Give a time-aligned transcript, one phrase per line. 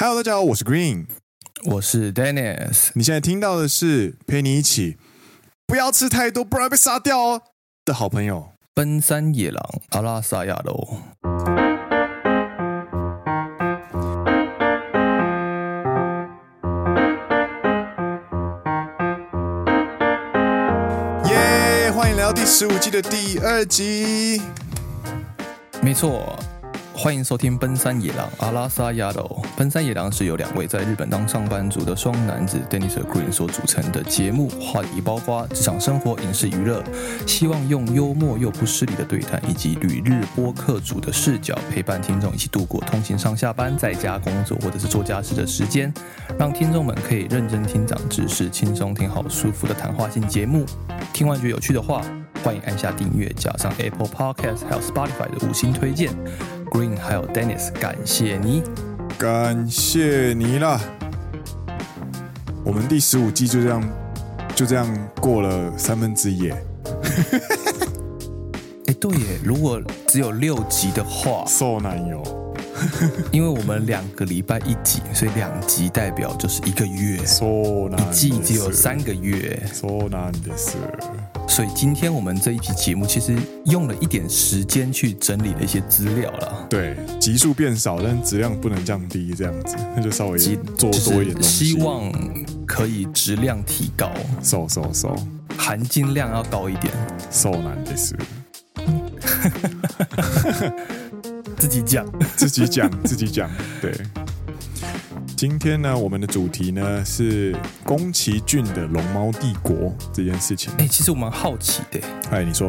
[0.00, 1.06] Hello，大家好，我是 Green，
[1.64, 2.90] 我是 Dennis。
[2.94, 4.96] 你现在听到的是陪你一起
[5.66, 7.42] 不要吃太多，不然被杀掉哦
[7.84, 10.98] 的好朋友——奔山野狼阿拉萨亚喽。
[21.28, 21.90] 耶！
[21.90, 24.40] 欢迎来到第十五季的第二集。
[25.82, 26.38] 没错。
[27.00, 29.40] 欢迎收听《奔山野狼阿拉萨亚喽》。
[29.56, 36.82] 奔山野狼是由两位在日本当上班族的双男子 Dennis 和 Green 所组成的节目，话题包括职场生活、影视娱乐，
[37.24, 45.94] 希望用幽默又不失礼的对谈，以及旅日播客主的视角，陪伴听众一起度过通勤上下班、在家工作或者是做家事的时间，
[46.36, 50.66] 让听众们可以认真听长知识，轻松听好舒服的谈话性节目。
[51.12, 52.02] 听完觉得有趣的话，
[52.44, 56.12] 欢迎按下订阅，加上 Apple Podcast 还有 Spotify 的五星推荐。
[56.70, 58.62] Green 还有 Dennis，感谢你，
[59.18, 60.80] 感谢你啦！
[62.64, 63.82] 我们第十五季就这样
[64.54, 64.86] 就这样
[65.20, 66.50] 过了三分之一。
[68.86, 72.54] 哎，对耶，如果只有六集的话，so 难有，
[73.32, 80.76] 因为我们两个礼拜一集，所以两集代表就是一个月一季只有三个月，so 难的是。
[81.48, 86.66] 所以今天我们这一期节目其实用了一点时间去整理了一些资料了。
[86.70, 91.64] 对，集数变少，但质量不能降低，这样子那就稍微做多一点东西。
[91.64, 92.12] 希望
[92.64, 95.16] 可以质量提高，收收收，
[95.56, 96.92] 含金量要高一点。
[97.30, 98.14] so 难的是，
[101.56, 103.92] 自己讲， 自己讲，自己讲，对。
[105.38, 109.72] 今天呢，我们的主题呢是宫崎骏的《龙猫帝国》
[110.12, 110.72] 这件事情。
[110.78, 112.00] 哎，其实我蛮好奇的。
[112.32, 112.68] 哎，你说，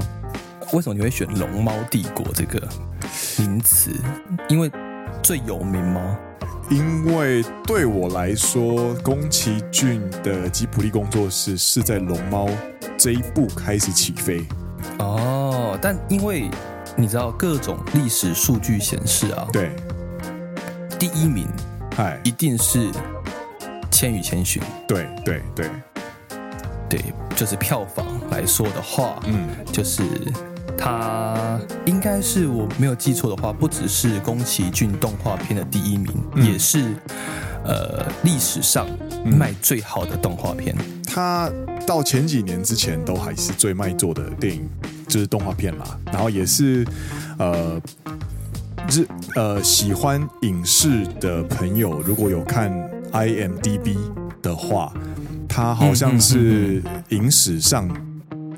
[0.74, 2.62] 为什么你会选《龙猫帝国》这个
[3.40, 3.90] 名词？
[4.50, 4.72] 因为
[5.24, 6.16] 最有名吗？
[6.70, 12.46] 因为对我来说，宫崎骏的吉卜力工作室是在《龙猫》
[12.96, 14.46] 这一部开始起飞。
[15.00, 16.48] 哦，但因为
[16.96, 19.72] 你知道各种历史数据显示啊，对，
[21.00, 21.48] 第一名。
[22.24, 22.92] 一定是
[23.92, 24.62] 《千与千寻》。
[24.88, 25.70] 对对对
[26.90, 27.02] 对，
[27.36, 30.04] 就是票房来说的话，嗯，就是
[30.78, 36.96] 他应该是我没有记错的话，不只是宫崎骏动画片的第一名，嗯、也是
[37.64, 38.88] 呃历史上
[39.24, 40.76] 卖最好的动画片。
[41.06, 41.52] 他
[41.86, 44.70] 到前几年之前都还是最卖座的电影，
[45.08, 46.00] 就是动画片啦。
[46.12, 46.86] 然后也是
[47.38, 47.80] 呃。
[48.88, 52.72] 是呃，喜欢影视的朋友，如果有看
[53.12, 53.98] IMDB
[54.42, 54.94] 的话，
[55.48, 57.88] 它好像是影史上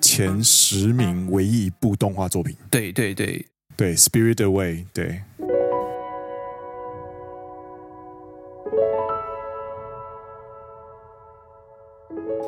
[0.02, 2.56] 前十名唯一一部动画作品。
[2.70, 3.46] 对对对
[3.76, 5.22] 对，Spirit Away，对，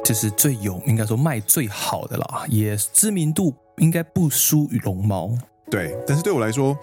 [0.06, 5.38] 就是最有应该说卖最好的啦，也知名度应该不输于龙猫。
[5.74, 6.78] 对，但是对我来说，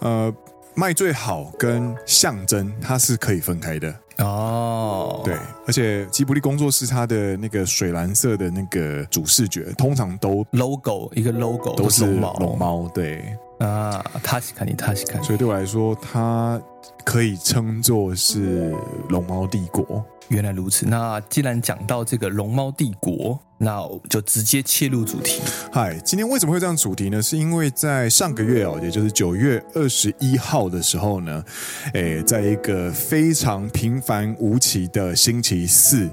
[0.00, 0.34] 呃，
[0.74, 5.20] 卖最好跟象征它是可以分开的哦。
[5.22, 5.36] 对，
[5.66, 16.58] 而且吉卜力工作室它的那个水蓝色的那个主视觉，通常都 logo 一个 logo 都是龙猫，龙猫，对啊，塔西卡尼塔西卡尼，所以对我来说，它
[17.04, 18.74] 可以称作是
[19.10, 20.02] 龙猫帝国。
[20.28, 25.42] 原来如此，那既然讲到这个龙猫帝国，那我就直接切入主题。
[25.70, 27.20] 嗨，今天为什么会这样主题呢？
[27.20, 31.44] 是因为在上个月哦，也就是九月二十一号的时候呢，
[31.92, 36.08] 诶，在一个非常平凡无奇的星期四，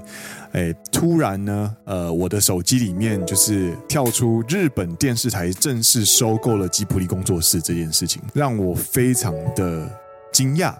[0.52, 9.90] 诶，突然呢，呃，我的手机里面就是跳出日本电视台正式收购了吉卜力工作室这件事情，让我非常的
[10.30, 10.74] 惊讶。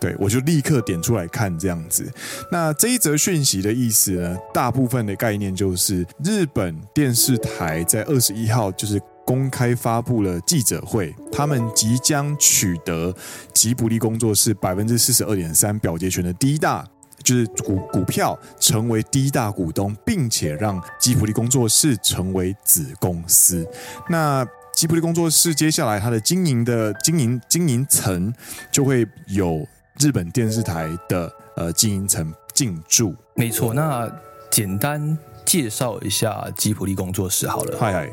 [0.00, 2.10] 对，我就立刻点出来看这样子。
[2.50, 13.14] 那这一则讯息的意思呢，大部分的概念就是日本电视台在二十一号就是公开发布了记者会，他们即将取得
[13.52, 16.86] 吉卜力工作室百分之四十二点三表决权的第一大，
[17.22, 23.66] 就是股股票成为第一大股东，并且让吉卜力工作室成为子公司。
[24.08, 28.32] 那吉卜力工作室接下来它的经营的经营经营层
[28.70, 29.66] 就会有。
[30.00, 33.74] 日本电视台的呃经营层进驻，没错。
[33.74, 34.08] 那
[34.48, 37.76] 简单介绍一下吉普力工作室好了。
[37.78, 38.10] 嗨嗨，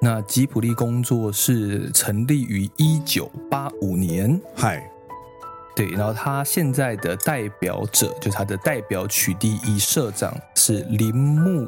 [0.00, 4.40] 那吉普力工作室成立于一九八五年。
[4.54, 4.88] 嗨，
[5.74, 5.88] 对。
[5.90, 11.66] 然后他现在的代表者，就是他的代表取缔役社长是铃木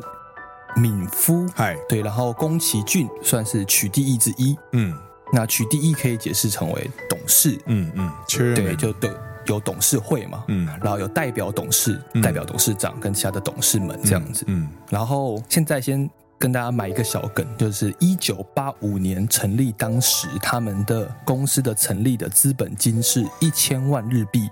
[0.76, 1.44] 敏夫。
[1.56, 2.02] 嗨，对。
[2.02, 4.56] 然后宫崎骏算是取缔役之一。
[4.74, 4.96] 嗯，
[5.32, 7.60] 那取缔役可以解释成为董事。
[7.66, 8.12] 嗯嗯，
[8.54, 9.10] 对，就对。
[9.50, 14.68] 有董事会嘛，嗯，然后有代表董事、嗯、代表董事长跟其他的董事们这样子，嗯，嗯。
[14.88, 16.08] 然后现在先
[16.38, 24.48] 跟大家埋一个小梗，就是一九八五年成立，当时他们的公司的成立的资本金是一千万日币，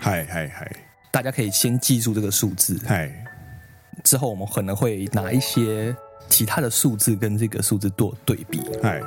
[0.00, 0.70] 嗨嗨嗨，
[1.10, 3.12] 大家可以先记住这个数字，嗨，
[4.04, 5.94] 之后我们可能会拿一些
[6.28, 9.02] 其他的数字跟这个数字做对比，嗨。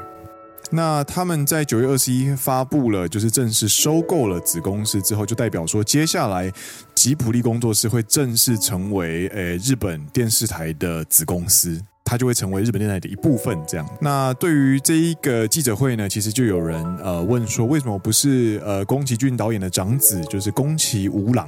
[0.72, 6.52] 那他们在九月二十一发布了，就是正式收购了子公司之后，就代表说，接下来
[6.94, 11.82] 吉卜力工作室会正式成为诶日本电视台的子公司。
[12.10, 13.56] 它就会成为日本电台的一部分。
[13.68, 21.48] 这样，那对于这一个记者会呢，其实就有人呃问说，为什么不是呃宫崎骏导演的长子，就是宫崎吾朗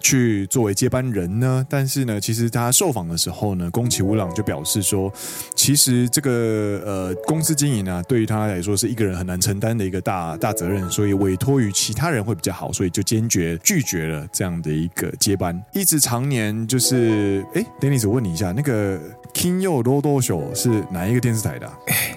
[0.00, 1.64] 去作为接班人呢？
[1.70, 5.12] 但是呢，其实他受访的时候呢，宫崎吾朗就表示说，
[5.54, 15.62] 其实这个呃公司经营呢，对于他来说是一个人很难承担的一个大大责任，所以委托于其他人会比较好，所以就坚决拒绝了这样的一个接班。
[15.72, 18.98] 一直常年就是，哎，Dennis，我问你一下，那个。
[19.34, 21.70] Kingu Rodo Show 是哪一个电视台的？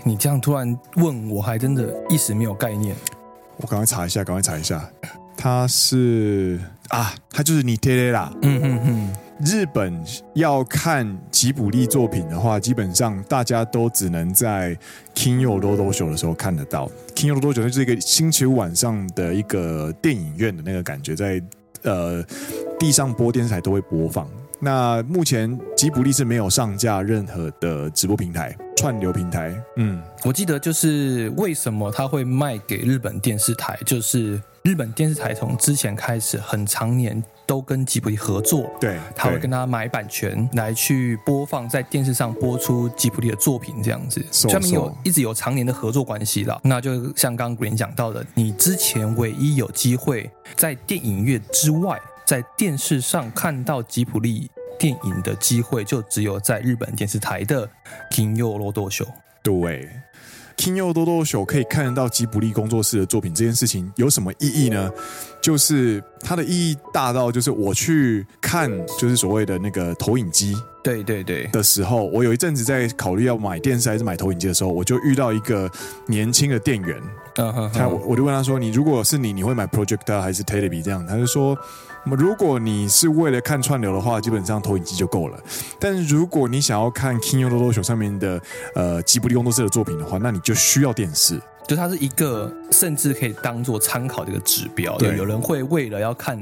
[0.04, 2.96] 你这样突然问我，还真的一时没有概念。
[3.58, 4.88] 我赶快查一下，赶快查一下。
[5.38, 6.60] 它是
[6.90, 8.32] 啊，它就是你爹爹啦。
[8.42, 9.14] 嗯嗯嗯。
[9.46, 10.02] 日本
[10.34, 14.78] 要看吉卜力作品的话，基本上大家都只能在
[15.14, 16.90] Kingu Rodo Show 的时候看得到。
[17.14, 21.42] Kingu Rodo Show 就是一个星期五晚上的一个电影院的那个感觉，在
[21.84, 22.24] 呃
[22.80, 24.26] 地上播电视台都会播放。
[24.60, 29.54] 那目前吉卜力是没有上架任何的直播平台、串流平台。
[29.78, 46.60] 嗯，我记得就是为什么他会卖给日本电视台，就是日本电视台从之前开始很常年都跟吉卜力合作，对，他会跟他买版权来去播放在电视上播出吉卜力的作品，这样子，下面有一直有常年的合作关系了。
[46.64, 52.00] 那就像刚刚 Green 讲到的，你之前唯一有机会在电影院之外。
[52.26, 54.50] 在电视上看到吉普利
[54.80, 57.70] 电影的机会就只有在日本电视台的
[58.12, 59.06] king 又多多秀。
[59.44, 59.90] 对。
[60.58, 64.92] king 又多多秀可以看得到吉普利工作室的作品这件事情有什么意义呢？
[65.45, 70.57] 就是它的意义大到，就是我去看，就是所谓的那个投影机。
[70.83, 71.47] 对对对。
[71.49, 75.71] 的时候，我有一阵子在考虑要买电视还是买投影机的时候，我就遇到一个
[76.07, 77.01] 年轻的店员。
[77.37, 81.57] 嗯哼，他我我就问他说：“你如果是你，你会买 projector 还是 television 这样？”他就说。
[82.17, 85.39] 如果你是为了看串流的话，基本上投影机就够了。
[85.79, 88.41] 但是如果你想要看《金曜ロードショー》上面的
[88.75, 91.39] 呃吉卜力工作室的作品的话，那你就需要电视。
[91.68, 94.98] 就它是一个甚至可以当做参考的一个指标。
[94.98, 96.38] 对，有人会为了要看，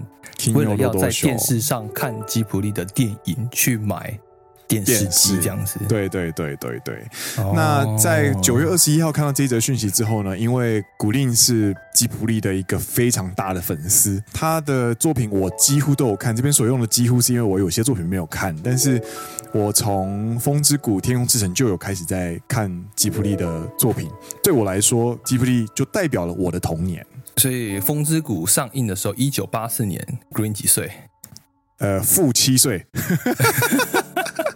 [0.54, 4.20] 为了要在电视上看吉卜力的电影去买。
[4.68, 7.04] 电视机这样子，对对对对对。
[7.38, 7.56] Oh.
[7.56, 16.36] 那在九月二十一号看到这一则讯息之后呢，因为古令是吉普力的一个非常大的粉丝，他的作品我几乎都有看。
[16.36, 19.02] 这边所用的几乎是因为我有些作品没有看，但是
[19.54, 24.10] 我从《风之谷》《天空之城》就有开始在看吉普力的作品。
[24.42, 27.06] 对我来说，吉普力就代表了我的童年。
[27.38, 30.92] 所以《风之谷》上映的时候，一九八四年，Green 几岁？
[31.80, 32.86] 呃，负七岁。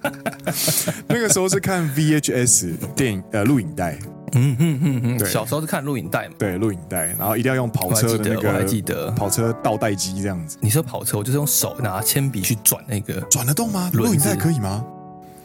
[1.08, 3.98] 那个时候是看 VHS 电影呃录影带，
[4.34, 10.58] 嗯嗯嗯嗯，对，小时候是看录影带嘛，对，录影带，然后一定要用跑车的那个，我还记得跑车倒带机这样子。
[10.62, 13.90] 你说跑车，我就是用手拿铅笔去转那个，转得动吗？
[13.94, 14.84] 录影带可以吗？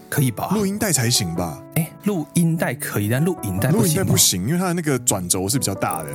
[0.09, 0.50] 可以吧？
[0.55, 1.62] 录音带才行吧？
[1.77, 6.09] 哎，录音带可以，但录影带录影带不行，因为它的那个转轴是比较大的。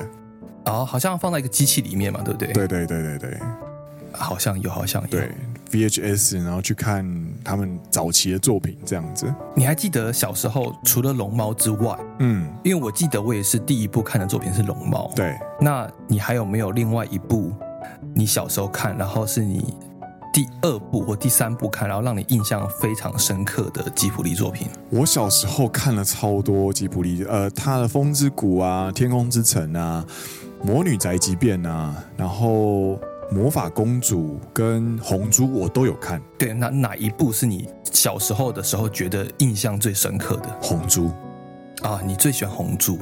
[0.65, 2.51] 哦，好像放在一个机器里面嘛，对不对？
[2.53, 3.39] 对对对对对，
[4.11, 5.07] 好像有，好像有。
[5.07, 5.31] 对。
[5.71, 7.05] VHS，然后去看
[7.43, 9.33] 他们早期的作品，这样子。
[9.55, 15.11] 你还记得小时候除了龙猫之外，嗯，因为我记得我也是第一部看的作品是龙猫。
[15.15, 17.53] 对，那你还有没有另外一部
[18.13, 19.75] 你小时候看，然后是你
[20.33, 24.67] 第二部或第三部看，然后让你印象非常深刻的吉卜力作品？
[24.89, 30.05] 我小时候看了超多吉卜力，呃，他的《风之谷》啊，《天空之城》啊，
[30.65, 32.99] 《魔女宅急便》啊，然后。
[33.29, 40.49] 魔法公主跟红猪我都有看，对，那哪一部是你小时候的时候觉得印象最深刻的？
[40.61, 41.11] 红猪
[41.81, 42.97] 啊，你最喜欢红猪？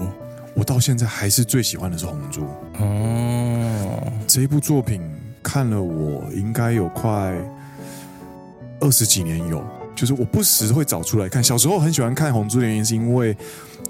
[0.55, 2.47] 我到现在还是最喜欢的是红猪。
[2.79, 5.01] 哦，这一部作品
[5.43, 7.35] 看了我应该有快
[8.79, 9.63] 二十几年有，
[9.95, 11.43] 就是我不时会找出来看。
[11.43, 13.37] 小时候很喜欢看红猪的原因是因为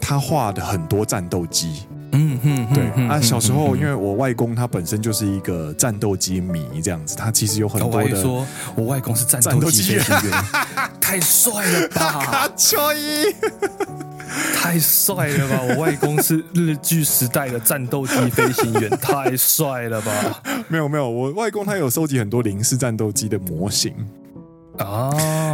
[0.01, 1.84] 他画的很多战斗机。
[2.15, 8.15] 嗯哼，对啊，小时候因为我外公他本身就是一个战斗机迷，这样子，他其实有很多的。
[8.17, 10.43] 我说我外公是战斗机飞行员，
[11.01, 12.50] 太帅了吧！
[14.55, 15.62] 太帅了吧！
[15.62, 20.41] 我外公是日据时代的战斗机飞行员， 太帅了吧！
[20.67, 23.93] 没有没有，我外公他有收集很多零式战斗机的模型
[24.77, 25.10] 啊。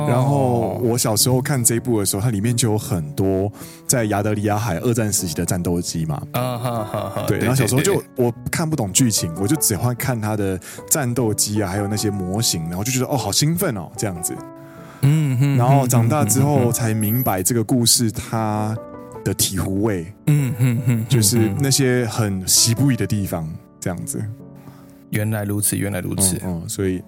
[0.08, 3.51] 然后我小时候看这一部的时候，它里面就有很多
[3.86, 6.22] 在亚得里亚海二战时期的战斗机嘛。
[6.34, 7.24] 啊哈哈哈！
[7.28, 10.60] 对，然后小时候就我看不懂剧情，我就只会看它的
[10.90, 14.36] 战斗机啊，还有那些模型，然后就觉得哦，好兴奋哦，这样子。
[15.01, 15.58] 嗯哼。
[15.58, 18.75] 然后长大之后才明白这个故事它
[19.24, 20.12] 的体醐味。
[20.28, 21.06] 嗯哼哼。
[21.08, 23.48] 就是那些很西部的地方，
[23.80, 24.22] 这样子。
[25.12, 26.40] 原来如此，原来如此。
[26.44, 27.01] 嗯，所以。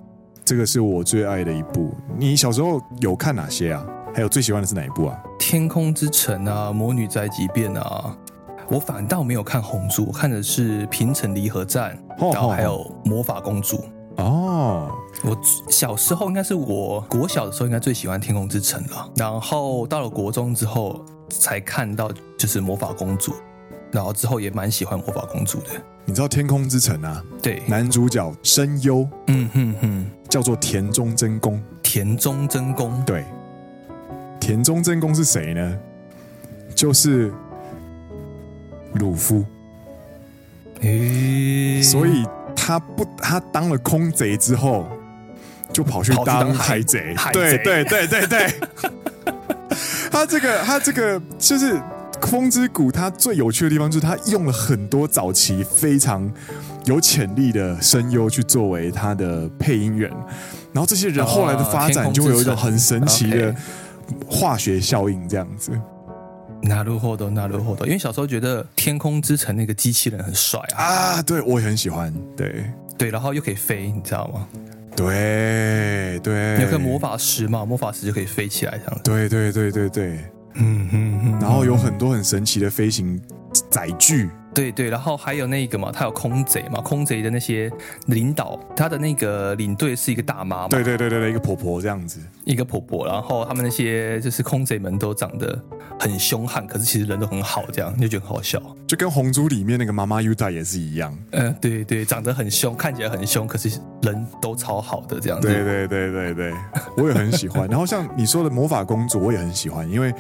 [0.54, 1.96] 这个是我最爱的一部。
[2.16, 3.84] 你小时候有看哪些啊？
[4.14, 5.20] 还有最喜欢的是哪一部啊？
[5.40, 8.16] 天空之城啊，魔女宅急便啊。
[8.70, 13.84] 我反倒没有看红猪，我看的是平城离合战，然后还有魔法公主。
[14.18, 14.92] 哦，
[15.24, 15.36] 我
[15.72, 19.10] 小时候应该是我国小的时候，应该最喜欢天空之城了。
[19.16, 23.34] 然后到了国中之后，才看到就是魔法公主。
[23.92, 25.70] 然后之后也蛮喜欢魔法公主的。
[26.06, 27.24] 你知道《天空之城》啊？
[27.44, 31.62] 对，男主角声优，嗯哼哼，叫做田中真弓。
[31.84, 33.24] 田中真弓，对，
[34.40, 35.78] 田中真弓是谁呢？
[36.74, 37.32] 就是
[38.96, 39.46] 鲁夫。
[40.82, 42.26] 诶，所以
[42.56, 44.88] 他不，他当了空贼之后，
[45.72, 47.14] 就跑去当海贼。
[47.14, 48.54] 海贼，对对对对对。
[50.12, 51.80] 他这个，他这个就是。
[52.22, 56.32] 风之谷它最有趣的地方就是它用了很多早期非常
[56.85, 60.11] 有潜力的声优去作为它的配音员，
[60.73, 63.55] 然后这些人后来的发展就会有一种很神奇的
[64.29, 65.73] 化学效应，这样子。
[66.63, 67.85] なるほど，なるほど。
[67.85, 72.65] 因为小时候觉得天空之城那个机器人很帅啊，啊，对，我也很喜欢，对
[72.99, 74.49] 对，然后又可以飞，你知道吗？
[74.97, 79.01] 对对，有个魔法石嘛，魔法石就可以飞起来，这样子。
[79.05, 80.19] 对对对对对。
[80.61, 83.21] 嗯哼哼，然后有很多很神奇的飞行
[83.71, 87.72] 载具， 对对，然后还有那个嘛，他有空贼嘛，空贼的那些
[88.08, 95.60] 领导，他的那个领队是一个大妈嘛，对对对对对，一个婆婆这样子，一个婆婆，然后他们那些就是空贼们都长得
[96.00, 106.54] 很凶悍，可是其实人都很好，这样就觉得很好笑，就跟红猪里面那个妈妈 Yuta 也是一样，嗯、呃，对对，长得很凶，看起来很凶，可是人都超好的这样子，对对对对对，
[106.98, 107.68] 我也很喜欢。
[107.68, 110.14] 然后像你说的魔法公主，我也很喜欢，因为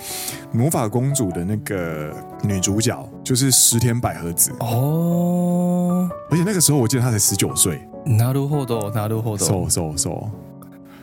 [0.52, 10.31] 魔法公主的那个女主角就是石田百合子哦，而且那个时候我记得她才十九岁，なるほど，なるほど，瘦瘦瘦。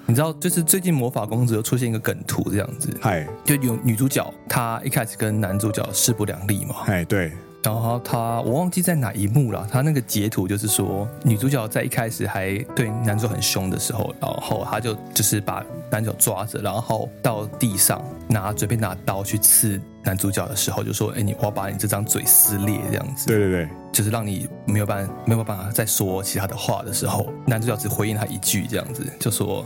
[0.07, 7.31] 你知道，就是最近魔法公主又出现一个梗图这样子，嗨，就有女主角她一开始跟男主角势不两立嘛，哎，对。
[7.62, 9.69] 然后他，我忘记在哪一幕了。
[9.71, 29.62] 他那个截图就是说，女主角在一开始还对男主很凶的时候，然后他就就是把男主抓着，然后到地上拿准备拿刀去刺男主角的时候，就说：“哎，你我要把你这张嘴撕裂，这样子。”对对对，就是让你没有办法没有办法再说其他的话的时候，男主角只回应他一句，这样子就说：“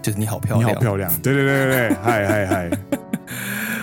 [0.00, 2.70] 就是你好漂亮，你好漂亮。”对对对对对，嗨嗨 嗨。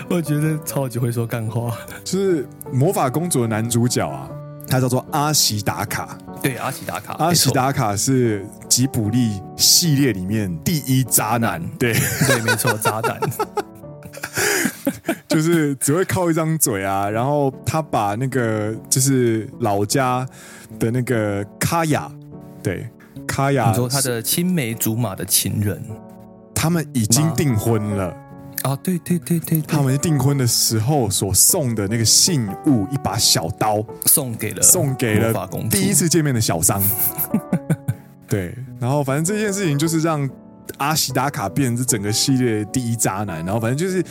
[0.10, 4.28] 我觉得超级会说干话，就是魔法公主的男主角啊，
[4.66, 6.16] 他叫做阿喜达卡。
[6.42, 11.62] 对，阿喜达卡，阿喜达卡是吉卜力系列里面第一渣男。
[11.78, 11.92] 对，
[12.26, 13.20] 对，没错，渣男，
[15.28, 17.10] 就是只会靠一张嘴啊。
[17.10, 20.26] 然后他把那个就是老家
[20.78, 22.10] 的那个卡雅，
[22.62, 22.88] 对，
[23.26, 25.84] 卡雅，你说他的青梅竹马的情人，
[26.54, 28.16] 他们已经订婚了。
[28.62, 36.82] 啊，对对对对，他们订婚的时候所送的那个信物，一把小刀，送给了送给了第一次见面的小桑。
[38.28, 40.28] 对，然后反正这件事情就是让
[40.76, 44.04] 阿喜达卡变成这整个系列第一渣男，然后反正就是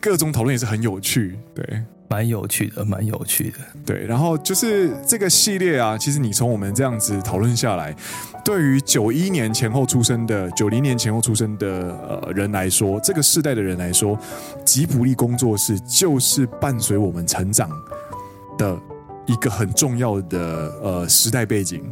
[0.00, 1.82] 各种讨论也是很有趣，对。
[2.12, 3.58] 蛮有趣的，蛮有趣的。
[3.86, 7.96] 对，然后就是这个系列啊，其实你从我们这样子讨论下来，
[8.44, 14.18] 对于九一年前后出生的、九零年前后出生的呃人来说，这个世代的人来说，
[14.62, 17.70] 吉普力工作室就是伴随我们成长
[18.58, 18.78] 的
[19.24, 20.38] 一个很重要的
[20.82, 21.82] 呃时代背景。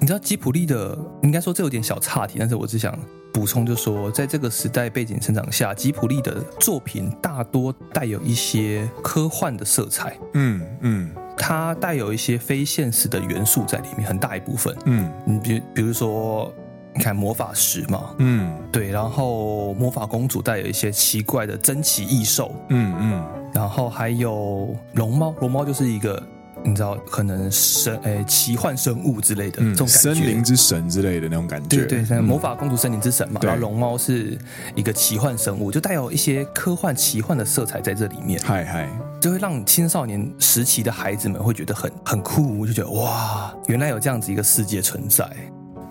[0.00, 2.98] 你知道吉普力的，应该说这有点小岔题，但是我只想。
[3.36, 10.16] 补充就说，在这个时代背景成长下，吉普力的作品大多带有一些科幻的色彩。
[10.32, 14.74] 嗯嗯，它带有一些非现实的元素在里面，很大一部分。
[14.86, 16.50] 嗯，你比比如说，
[16.94, 22.54] 你看魔法石嘛，嗯，对，然后魔法公主带有一些奇怪的珍奇异兽。
[22.70, 26.22] 嗯嗯，然后还有龙猫，龙猫就是一个。
[26.66, 31.68] 你知道可能神诶、欸、奇幻生物之类的、嗯、这种感觉，森林之神之类的那种感觉。
[31.78, 34.36] 对对，像魔法公主森林之神嘛，嗯、然后龙猫是
[34.74, 38.40] 一个奇幻生物，就带有一些科幻奇幻的色彩在这里面。
[38.44, 38.88] 嗨嗨，
[39.20, 45.28] 就会让青少年时期的孩子们会觉得很很酷，就觉得哇，原来有这样子一个世界存在。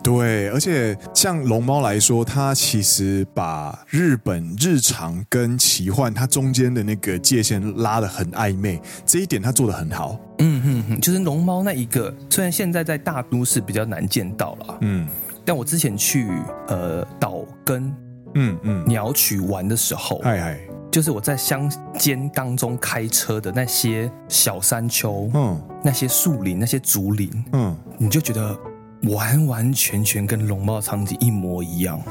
[0.06, 10.16] 对，而且像龙猫来说，它其实把日本日常跟奇幻它中间的那个界限拉得很暧昧，这一点它做得很好。
[10.38, 15.08] 嗯嗯嗯，就是龙猫那一个，虽然现在在大都市比较难见到了，嗯，
[15.44, 16.28] 但我之前去
[16.68, 17.92] 呃岛根，
[18.36, 20.60] 嗯嗯鸟取玩的时候，哎哎，
[20.92, 28.56] 就是我在乡间当中开车的那些小山丘，嗯，那些树林，那些竹林，嗯，你就觉得。
[29.04, 32.02] 完完全全跟龙猫场景一模一样。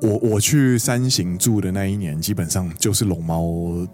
[0.00, 3.42] 我我去山行住的那一年，基本上就是龙猫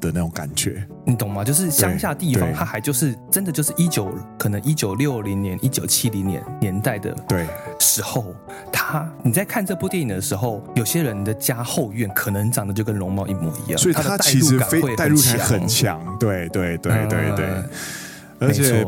[0.00, 1.43] 的那种感觉，你懂吗？
[1.43, 7.47] 就是乡下地方，它还就是真的就是一九可能一九六零年、一九七零年年代的对
[7.81, 8.33] 时候，
[8.73, 16.16] 他你在看这部电影的时候，有些人的家后院可能长得就跟龙猫一模一样，所以它其实非代入感很强。
[16.19, 17.47] 对对对对对，对，
[18.38, 18.87] 而且。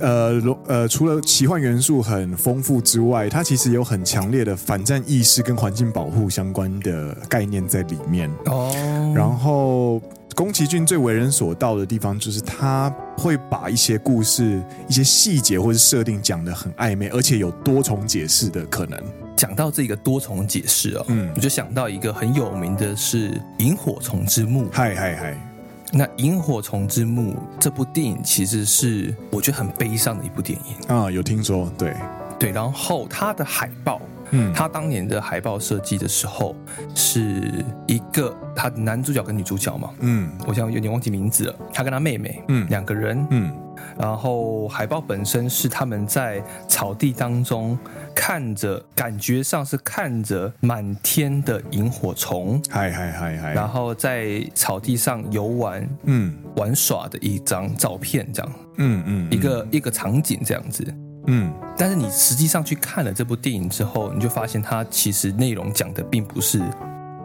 [0.00, 8.30] 呃，龙呃，除了奇幻元素很丰富之外，它其实有很强烈的反战意识跟环境保护相关的概念在里面。
[8.46, 8.72] 哦，
[9.14, 10.00] 然后
[10.34, 19.00] 宫崎骏最为人所道的地方，就是他会把一些故事、一些细节或者设定讲得很暧昧，而且有多重解释的可能。
[19.36, 24.64] 讲到这个多重解释哦，嗯，我就想到一个很有名的是《萤火虫之墓》。
[24.72, 25.45] 嗨嗨嗨。
[25.92, 31.94] 那《萤火虫之墓》这部电影其实是我觉得很悲伤的一部电影啊，有听说，对
[32.38, 32.50] 对。
[32.50, 34.00] 然后它的海报，
[34.30, 36.54] 嗯，他当年的海报设计的时候
[36.94, 43.52] 是一个他男主角跟女主角嘛，嗯，我现在有点忘记名字了，他跟他妹妹，嗯，两个人，嗯。
[43.98, 47.78] 然后海报本身是他们在草地当中
[48.14, 60.82] 看着，感觉上是看着满天的萤火虫，嗨嗨嗨嗨，然后在草地上游玩，嗯，玩耍的一张照片，这样，嗯嗯，一个一个场景这样子，
[61.26, 61.52] 嗯。
[61.76, 66.62] 但是你实际上去看了这部电影之后，你就发现它其实内容讲的并不是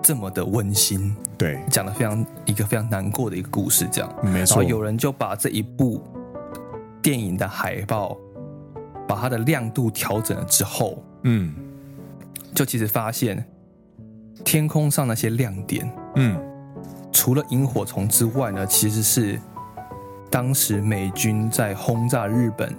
[0.02, 4.58] 这么的温馨，对，讲的非常一个非常难过的一个故事，这样，没错。
[4.58, 6.02] 然后有人就把这一部。
[7.04, 8.16] 电影的海报，
[9.08, 11.52] 把它的亮度调整了之后，嗯，
[12.54, 13.44] 就其实发现
[14.46, 16.40] 天空上那些亮点，嗯，
[17.12, 19.42] 除了萤火虫之外呢，其实是
[20.30, 22.72] 当时美军在轰炸日本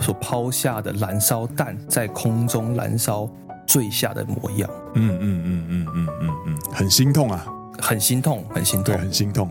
[0.00, 3.28] 所抛下的燃烧弹在空中燃烧
[3.66, 4.68] 坠下的模样。
[4.94, 7.46] 嗯嗯嗯嗯嗯嗯嗯，很心痛啊，
[7.80, 9.50] 很心痛，很心痛，对，很心痛。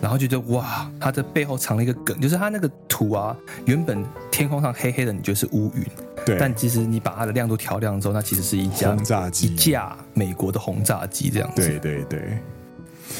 [0.00, 5.86] 然后就觉得哇，它的背后藏了一个梗，就是它那个图啊，原本天空上黑黑的，你觉得是乌云，
[6.26, 11.62] 对，但其实你把它的亮度调亮之后，那其实是一架轰炸机，一架美国的轰炸机这样子。
[11.62, 12.36] 对对对，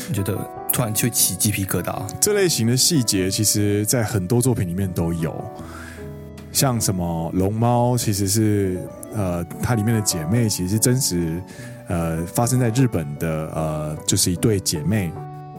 [0.09, 0.37] 你觉得
[0.73, 2.03] 突然就起鸡皮疙瘩。
[2.21, 5.33] 这类型的细节，其实在很多作品里面都有，
[6.53, 8.79] 像什么龙猫，其实是
[9.15, 11.43] 呃，它里面的姐妹其实是真实
[11.89, 15.11] 呃发生在日本的呃，就是一对姐妹。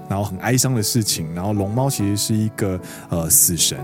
[0.10, 2.80] 然后很哀伤的事情，然后龙猫其实是一个
[3.10, 3.80] 呃死神，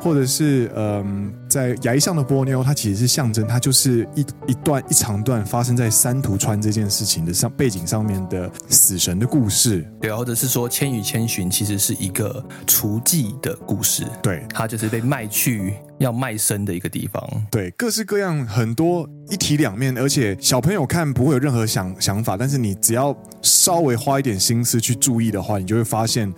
[0.00, 19.08] 或者是嗯、在崖上的波妞，它其实是象征，它就是一一段一长段发生在三途川这件事情的上背景上面的死神的故事，对，或者是说《千与千寻》其实是一个雏妓的故事，对，它就是被卖去要卖身的一个地方，对，各式各样很多。
[19.30, 26.32] 一体两面，而且小朋友看不会有任何想想法，但是你只要稍微花一点心思去注意的话，你就会发现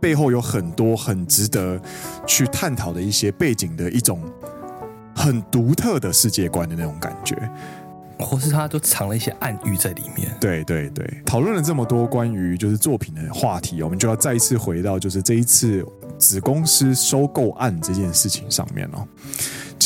[0.00, 1.80] 背后有很多很值得
[2.26, 4.20] 去探讨的一些背景的一种
[5.14, 7.36] 很独特的世界观的那种感觉，
[8.18, 10.30] 或是他都藏了一些暗喻在里面。
[10.40, 15.84] 对对对，讨论了这么多关于就是作品的话题，我们就要再一次回到就是这一次
[16.18, 19.06] 子公司收购案这件事情上面哦。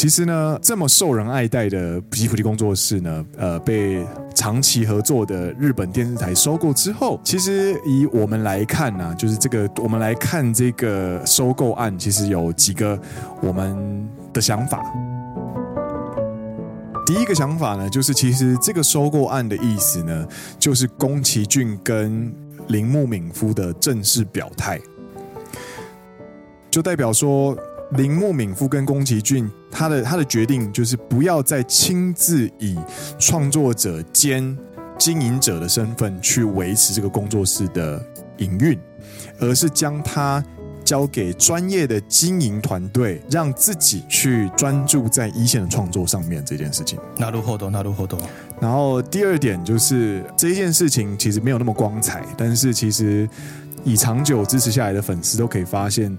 [0.01, 4.03] 其实呢，这么受人爱戴的吉卜力工作室呢，呃，被
[4.35, 12.99] 长期合作的日本电视台收购之后，其实以我们来看呢、就是这个我们来看这个收购案，其实有几个
[13.43, 14.83] 我们的想法。
[17.05, 20.27] 第一个想法呢，就是其实这个收购案的意思呢，
[20.59, 22.33] 就是宫崎骏跟
[22.69, 24.81] 铃木敏夫的正式表态，
[26.71, 27.55] 就代表说。
[27.92, 32.76] 铃木敏夫跟宫崎骏，他的他的决定就是不要再亲自以
[33.20, 34.58] 创作者兼
[34.98, 38.04] 经营者的身份去维持这个工作室的
[38.38, 38.78] 营运，
[39.40, 40.44] 而是将它
[40.84, 46.98] 交给专业的经营团队，让自己去专注在一线的创作上面这件事情。
[47.18, 48.18] なるほど，なるほど。
[48.60, 53.30] 然后第二点就是这件事情其实没有那么光彩，但是其实。
[53.88, 56.12] 以长久支持下来的粉丝都可以发现，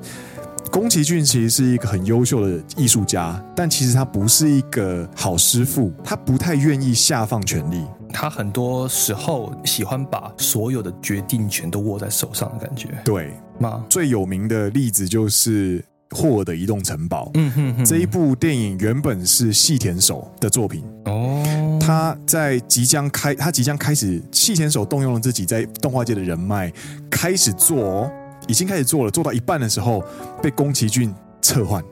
[0.72, 12.88] 宫崎骏其实是一个很优秀的艺术家，但其实他不是一个好师傅，他不太愿意下放权力，他很多时候喜欢把所有的决定权都握在手上的感觉。
[13.04, 13.84] 对那？
[13.90, 15.84] 最有名的例子就是。
[16.14, 21.80] 霍尔的移动城堡，嗯哼哼，这一部电影原本是细田守的作品哦。
[21.80, 26.70] 他在即将开，他即将开始，细田守动用了自己在动画界的人脉，
[27.10, 28.12] 开始做，
[28.48, 30.04] 已经开始做了，做到一半的时候
[30.42, 31.84] 被宫崎骏撤换，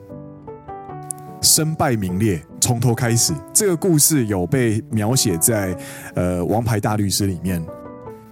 [1.40, 3.32] 身败名裂，从头开始。
[3.52, 5.76] 这个故事有被描写在
[6.14, 7.64] 呃《王牌大律师》里面。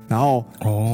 [0.08, 0.42] 然后，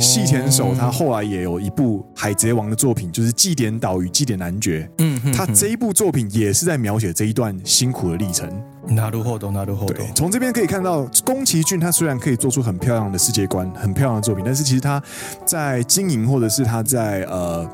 [0.01, 4.83] 细田守他后来也有一部《海贼王》的作品，就是《祭典岛与祭典男爵》。
[4.99, 8.51] 嗯，他这一部作品也是在描写这一段辛苦的历程。
[8.88, 9.94] なるほど，なるほど。
[9.94, 15.02] 对，从这边可以看到，宫崎骏他虽然可以做出很漂亮的世界观、很漂亮的作品，但是其实他
[15.46, 17.70] 在经营或者是他在呃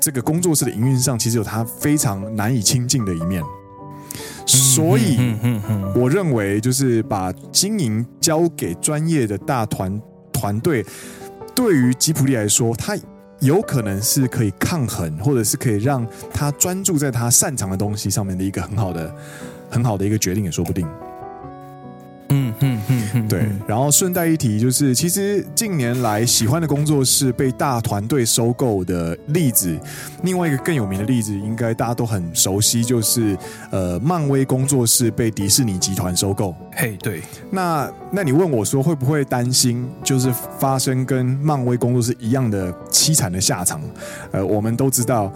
[0.00, 3.42] 这个工作室的营运上，其实有他非常难以亲近的一面。
[4.46, 5.36] 所以，
[5.94, 10.00] 我认为就是把经营交给专业的大团。
[10.30, 10.86] 团队
[11.52, 12.96] 对于吉卜力来说，他
[13.40, 19.12] 有可能是可以抗衡，或者是可以让他专注在他擅长的东西上面的一个很好的、
[19.73, 20.87] 很好的一个决定，也说不定。
[22.35, 23.45] 嗯嗯嗯嗯，对。
[23.67, 29.77] 然后顺带一提，就是其实近年来喜欢的工作室被大团队收购的例子，
[30.23, 33.37] 另外一个更有名的例子，应该大家都很熟悉，就是
[33.69, 36.55] 呃，漫威工作室被迪士尼集团收购。
[36.71, 37.21] 嘿，对。
[37.51, 43.79] 那那你问我说，会不会担心，就是发生跟漫威工作室一样的凄惨的下场？
[44.31, 45.31] 呃，我们都知道。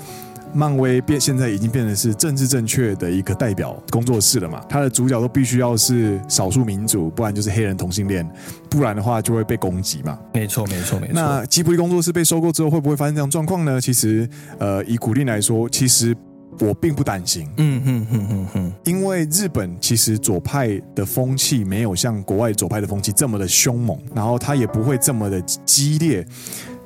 [0.53, 4.61] 漫威变现在已经变成是政治正确的一个代表工作室了嘛？
[4.67, 8.27] 它的主角都必须要是少数民族，不然就是黑人同性恋，
[8.69, 10.17] 不然的话就会被攻击嘛。
[10.33, 11.13] 没错，没错，没错。
[11.13, 13.79] 那吉卜力工作室被收购之后，会不会发生这样状况呢？
[13.79, 16.15] 其实，呃，以古力来说，其实
[16.59, 17.47] 我并不担心。
[17.57, 26.25] 嗯哼哼哼哼，因为日本其实左派的风气没有像国外左派的风气这么的凶猛，然后他也不会这么的激烈。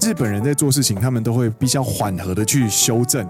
[0.00, 3.26] 日本人在做事情，他们都会比较缓和的去修正，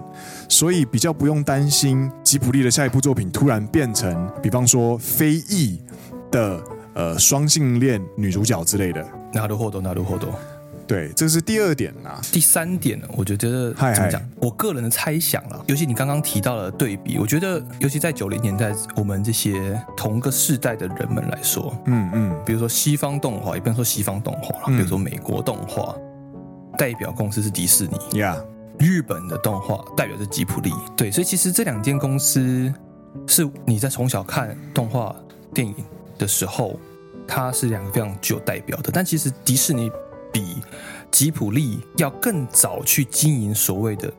[0.49, 5.79] 所以比较不用担心吉卜力的下一部作品突然变成，比方说非裔
[6.31, 6.61] 的
[6.93, 9.03] 呃双性恋女主角之类的。
[9.33, 10.27] なるほど，なるほど。
[10.87, 12.17] 对，这是第二点啦。
[12.31, 14.21] 第三点呢，我觉得嗨嗨怎么讲？
[14.37, 25.93] 我个人的猜想啦，尤其你刚刚提到了对比，我觉得尤其在九零年代，我们这些同个世代的人们来说，嗯嗯，比如说西方动画，也不能说西方动画啦，比如说美国动画。
[26.82, 28.44] 代表公司是迪士尼，Yeah，
[28.76, 32.74] 日本的动画代表是吉普力，对，所以其实这两间公司
[33.28, 35.14] 是你在从小看动画
[35.54, 35.76] 电影
[36.18, 36.76] 的时候，
[37.24, 38.90] 它是两个非常具有代表的。
[38.92, 39.88] 但其实迪士尼
[40.32, 40.56] 比
[41.08, 44.12] 吉普力要更早去经营所谓的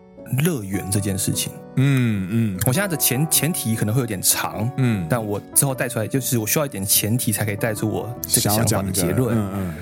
[0.45, 1.51] 乐园这件事情。
[1.75, 9.37] 嗯嗯，我现在的前前提可能会有点长，嗯，但我之后带出来就是我需要一点前提才可以带出我这个想法的结论。
[9.37, 9.75] 嗯嗯，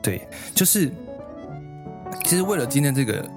[0.00, 0.88] 对，就是。
[2.24, 3.30] 其实为了今天这个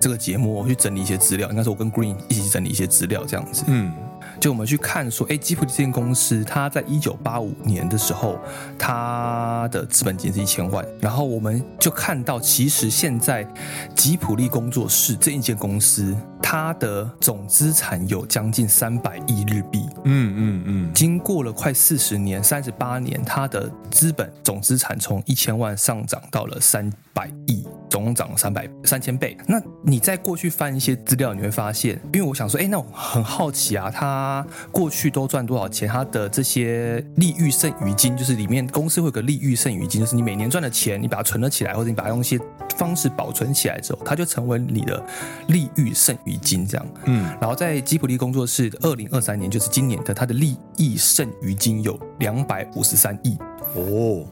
[0.00, 3.64] 这个节目，我去整理一些资料，应该是我跟 Green 一起整理一些资料，这样子。
[3.66, 3.92] 嗯，
[4.40, 8.38] 就我们去看说，哎，吉普力这间公司，它在一九八五年的时候，
[8.78, 13.46] 它的资本金是一千万，然后我们就看到，其实现在
[13.94, 19.86] 吉普力工作室这一间公司，它的总资产有将近三百亿日币。
[20.04, 27.66] 嗯嗯嗯，经过了快四十年，三十八年，它的资本总资产从一千万上涨到了三百亿。
[27.90, 29.34] 总共涨了三百三千倍。
[29.46, 33.90] 那你在过去翻一些资料，你会发现，因为我想说，哎，那我很好奇啊，
[34.28, 35.88] 他过去都赚多少钱？
[35.88, 42.38] 他的这些利益剩余金，就是里面公司会有个利益剩余金，就是你每年赚的钱，你把它存了起来，或者你把它用一些
[42.76, 45.02] 方式保存起来之后，它就成为你的
[45.48, 46.86] 利益剩余金这样。
[47.06, 53.36] 嗯，然后在吉普力工作室二零二三年，就是今年的，它的利益剩余金有两百五十三亿
[53.74, 54.26] 哦。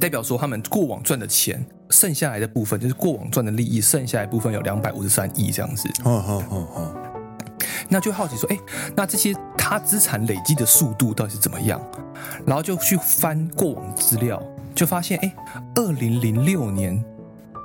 [0.00, 5.88] 代表说，他们过往赚的钱，剩下来的部分就是过往赚的利益，剩下来的部分有两百五十三亿这样子。
[6.02, 7.13] 好好好好。
[7.88, 8.58] 那就好奇说，哎，
[8.96, 11.80] 那这些他资产累积的速度到底是怎么样？
[12.46, 14.42] 然后就去翻过往资料，
[14.74, 15.34] 就发现，哎，
[15.74, 17.02] 二零零六年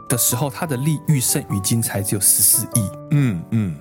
[0.07, 2.89] 的时候，他的利益剩余金才只有十四亿。
[3.11, 3.75] 嗯嗯。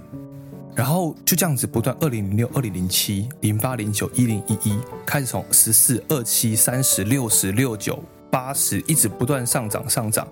[0.74, 8.02] 然后就这样子不断，二零零六、二零零七、零八、零九、一零一一，开始从十四、二七、三十、六十、六九。
[8.30, 10.28] 八十一直不断上涨上涨，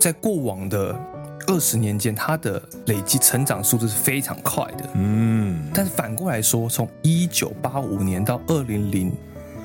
[0.00, 0.98] 在过往的
[1.46, 4.88] 二十年间，它的累积成长速度是非常快的。
[4.94, 9.12] 嗯，但是反过来说，从一九八五年到二零零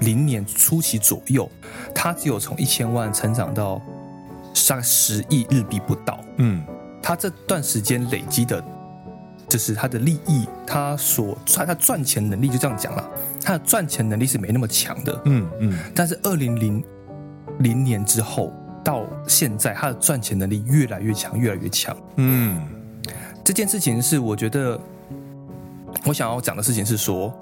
[0.02, 1.50] 零年初期左右，
[1.94, 3.82] 它只有从一千万成长到
[4.68, 6.20] 大概十亿日币不到。
[6.38, 6.64] 嗯，
[7.02, 8.64] 他这段时间累积的，
[9.48, 13.10] 就是他的利益，他所他的赚钱能力就这样讲了，
[13.42, 15.22] 他的赚钱能力是没那么强的。
[15.26, 15.78] 嗯嗯。
[15.94, 16.84] 但是二零零
[17.60, 18.52] 零年之后
[18.86, 21.98] 到现在，他的赚钱能力越来越强，越来越强。
[22.16, 22.62] 嗯，
[23.44, 24.80] 这件事情是我觉得
[26.06, 27.34] 我想要讲的事情是说，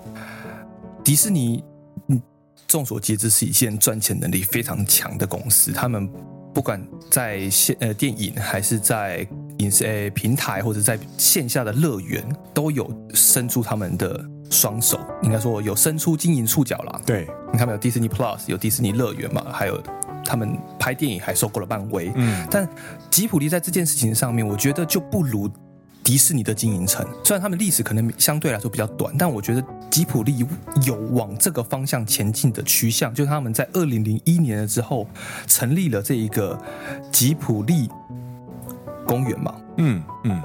[1.03, 1.63] 迪士尼，
[2.07, 2.19] 嗯，
[2.65, 6.09] 众所皆知是一件赚钱能力非常强的公司，他们。
[6.53, 6.79] 不管
[7.09, 9.27] 在线呃电影，还是在
[9.57, 17.01] 影视呃平台，或者在线下的乐园，都有伸出他们的双手，应该说有伸出经营触角啦。
[17.07, 19.81] 对，你看没有，Disney Plus 有迪士尼乐园嘛，还有
[20.23, 22.11] 他们拍电影还收购了漫威。
[22.15, 22.67] 嗯，但
[23.09, 25.49] 吉普力在这件事情上面，我觉得就不如。
[26.03, 30.45] 迪士尼的经营层，虽然他们历史可能相对来说比较短，但我觉得吉普力
[30.85, 33.13] 有往这个方向前进的趋向。
[33.13, 35.07] 就是他们在二零零一年了之后，
[35.47, 36.61] 成立了这一个
[37.09, 37.89] 吉普力
[39.07, 39.55] 公园嘛。
[39.77, 40.41] 嗯嗯，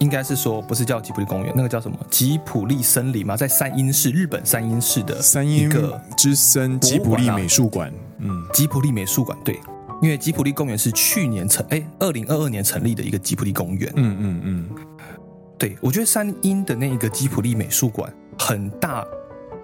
[0.00, 1.96] 应该是说不是叫吉普力公园，那个叫什么？
[2.10, 5.70] 吉普力森林嘛，在三英市，日本三英市的三鹰
[6.16, 7.92] 之森吉普力美术馆。
[8.18, 9.60] 嗯，吉普力美术馆对。
[10.02, 13.90] 因为吉普力公园是去年成哎，二零二二年成立的一个吉普力公园。
[13.96, 14.68] 嗯嗯嗯，
[15.56, 19.02] 对，我觉得三鹰的那一个吉普力美术馆，很大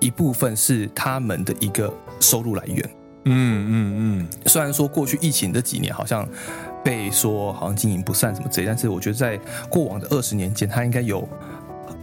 [0.00, 2.90] 一部分是他们的一个收入来源。
[3.26, 6.26] 嗯嗯嗯，虽然说过去疫情这几年好像
[6.82, 9.38] 被说好像经营不善什么之类，但是我觉得在
[9.68, 11.28] 过往的二十年间，他应该有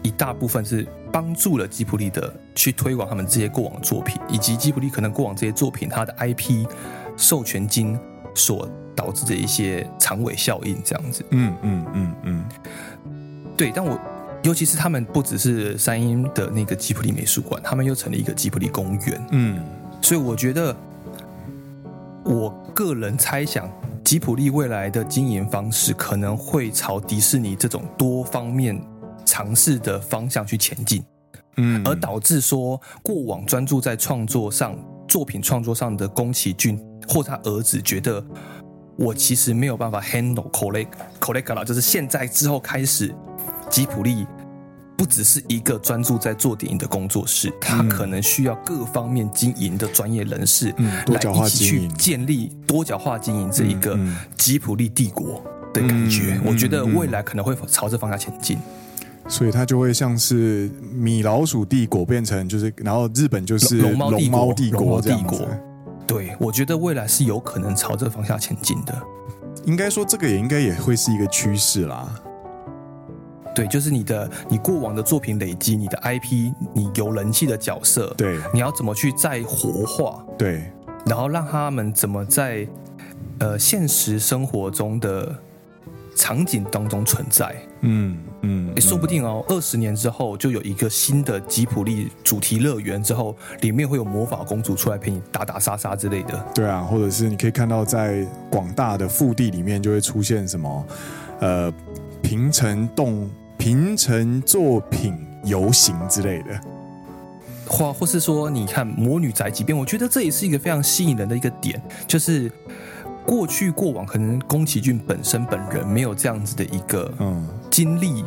[0.01, 6.65] 一大部分是帮助了吉普力的去推广他们这些过往的作品，以及吉普力可能过往这些作品它的 IP
[7.17, 7.97] 授权金。
[8.35, 12.45] 所导致的一些长尾效应，这样子，嗯嗯嗯嗯，
[13.57, 13.71] 对。
[13.75, 13.99] 但我
[14.43, 19.59] 尤其是他们不只是三鹰的那个吉普力美术馆，他们又成立一个吉普力公园，嗯。
[20.01, 20.73] 所以我觉得，
[22.23, 23.67] 我个人猜想，
[24.05, 28.79] 吉普力未来的经营方式可能会朝迪士尼这种多方面
[29.39, 31.01] 尝试的方向去前进，
[31.55, 36.77] 嗯，而导致说过往专注在创作上、作品创作上的宫崎骏。
[37.07, 38.23] 或他儿子觉得
[38.95, 43.15] 我其实没有办法 handle collect collect 了，就是现在之后开始，
[43.67, 44.27] 吉普力
[44.95, 50.71] 不只是一个专注在做电影的工作室，他可能需要各方面经营的专业人士，
[51.07, 53.97] 来一起去建立多角化经营这一个
[54.37, 55.41] 吉普力帝国
[55.73, 56.39] 的感觉。
[56.45, 58.59] 我觉得未来可能会朝这方向前进，
[59.29, 65.47] 所以它就会像是米老鼠帝国变成就是，然后日本就是龙猫帝国这样子。
[66.07, 69.01] 对，我觉得未来是有可能朝这个方向前进的。
[69.65, 72.09] 应该说，这个也应该也会是一个趋势啦。
[73.53, 80.25] 对，就是你的你过往的作品累积，你的 IP，你有人气的角色，对，你要怎么去再活化？
[80.37, 80.71] 对，
[81.05, 82.67] 然后让他们怎么在
[83.39, 85.35] 呃现实生活中的
[86.19, 87.55] 场景当中存在？
[87.79, 96.45] 嗯嗯，说不定哦，二十年之后就有一个新的吉普力主题乐园，之后里面会有魔法公主出来陪你打打杀杀之类的。
[96.53, 100.85] 对啊，或者是你可以看到在广大的腹地里面就会出现什么，
[101.39, 101.73] 呃，
[102.21, 106.59] 平成动平成作品游行之类的，
[107.65, 112.51] 或或是说你看魔女宅急便，我觉得这也是一个非常吸引人的一个点，就是。
[113.29, 118.25] 过去过往，可能宫崎骏本身本人没有这样子的一个嗯经历，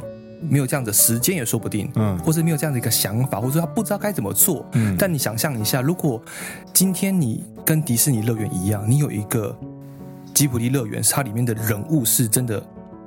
[0.49, 4.95] 没有这样的时间也说不定，嗯，或者没有这样的一个想法，或者说他不知道该怎么做，嗯。
[4.97, 6.23] 但你想象一下，如果
[6.73, 9.53] 今天你跟迪士尼乐园一样，你有一个
[10.33, 12.63] 吉卜力乐园，它里面的人物是真的。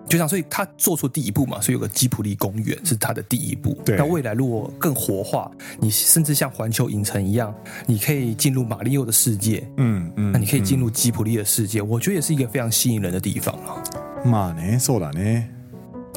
[0.08, 3.78] 就像，所以他做出第一步嘛，所以有个吉卜力公园是他的第一步。
[3.84, 7.54] 对，那未来如果更活化，你甚至像环球影城一样，
[7.86, 13.78] 你可以进入马里奥的世界，嗯嗯，那你可以进入吉卜力的世界，嗯，我觉得也是一个非常吸引人的地方啊。
[14.24, 15.44] 嘛呢，そうだね。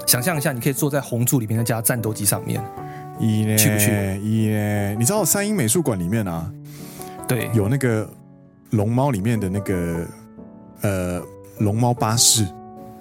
[0.08, 2.60] 想象一下，你可以坐在红柱里面那架战斗机上面，
[3.20, 3.92] 一呢，去不去？
[4.24, 4.96] 一呢？
[4.96, 6.52] 你知道三鹰美术馆里面啊，
[7.28, 8.10] 对，有那个
[8.72, 10.08] 龙猫里面的那个
[10.82, 11.22] 呃
[11.60, 12.44] 龙猫巴士。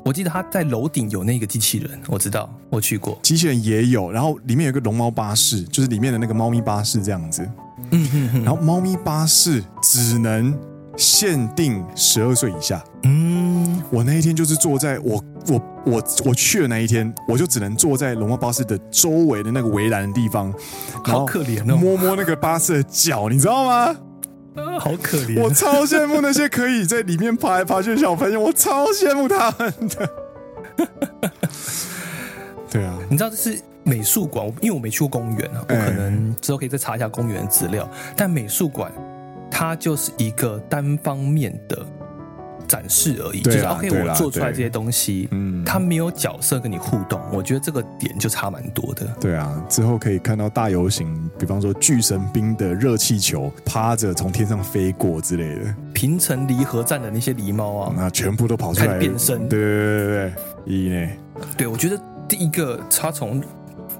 [0.08, 3.20] 我记得他在楼顶有那个机器人，我知道，我去过。
[3.22, 7.46] 机器人也有，然后里面有个龙猫巴士，就是里面的那个猫咪巴士这样子。
[7.92, 8.44] 嗯哼哼。
[8.46, 10.58] 然后猫咪巴士只能
[10.96, 12.82] 限定十二岁以下。
[13.04, 13.84] 嗯。
[13.92, 20.54] 我那一天就是坐在我我我我去的那一天，我就只能坐在龙猫巴士的周围的那个围栏的地方，
[21.04, 23.94] 好可怜哦，摸摸那个巴士的脚，你知道吗？
[24.80, 30.10] 好可怜，我超羡慕那些可以在里面爬来爬去的小朋友，我超羡慕他们的。
[32.70, 37.90] 对啊，你知道这是美术馆，因为我没去过公园啊，我可能之后可以再查一下公园的资料。
[38.16, 38.92] 但美术馆
[39.50, 41.86] 它就是一个单方面的
[42.68, 49.08] 展示而已，对就是 OK，我做出来这些东西，嗯，它没有角色跟你互动，我觉得这个点就差蛮多的。
[49.20, 60.34] 对啊，之后可以看到大游行，比方说巨神兵的热气球趴着从天上飞过之类的，平城离合站的那些狸猫啊，那全部都跑出来变身，对对对对
[60.66, 61.10] 对，一呢？
[61.58, 63.42] 对，我觉得第一个他从。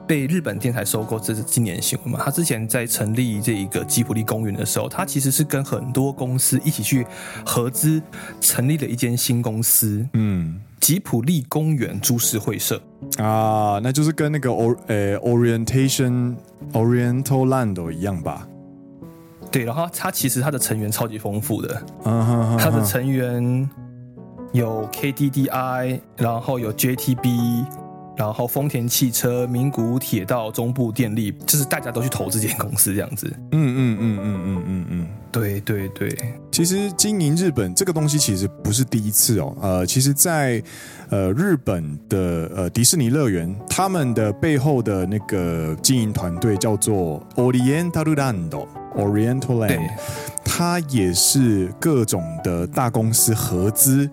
[0.08, 2.20] 被日本电台收购，这是今年新闻嘛？
[2.24, 7.06] 他之前在成立这一个吉普力公园的时候，他其实是跟很多公司一起去
[7.46, 8.02] 合资
[8.40, 12.82] 成立了一间新公司，嗯，吉普力公园株式会社
[13.18, 16.36] 啊，那就是跟那个 or 呃 Orientation
[16.72, 18.48] Oriental Land 一样吧？
[19.52, 23.70] 对，然后他其实他的成员超级丰富的，嗯哼哼，他的成员
[24.54, 27.66] 有 KDDI，然后有 JTB。
[28.18, 33.32] 然后丰田汽车、名古屋铁道、中部电力，就是大家都去投资这间公司这样子。
[33.52, 36.18] 嗯嗯嗯嗯嗯嗯嗯，对对对。
[36.52, 39.56] 其实经营日本这个东西其实不是第一次哦。
[39.62, 40.62] 呃，其实在
[41.10, 49.90] 呃日本的呃迪士尼乐园，他们的背后的那个经营团队叫做 Oriental Land，Oriental Land，
[50.44, 54.10] 它也是各种的大公司合资。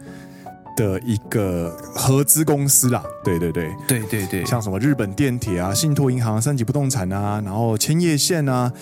[0.77, 8.73] 的一个合资公司啦，对对对，对对对，像什么日本电铁啊、信托银行、三级不动产啊，然后千叶县啊，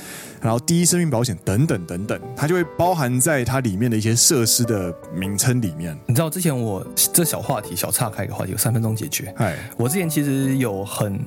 [0.41, 5.99] 然后第一生命保险等等等等，它就会包含在它里面的一些设施的名称里面。
[6.07, 9.33] 你知道之前我这小话题小岔开一个话题，有三分钟解决。
[9.37, 11.21] 哎，我之前其实有很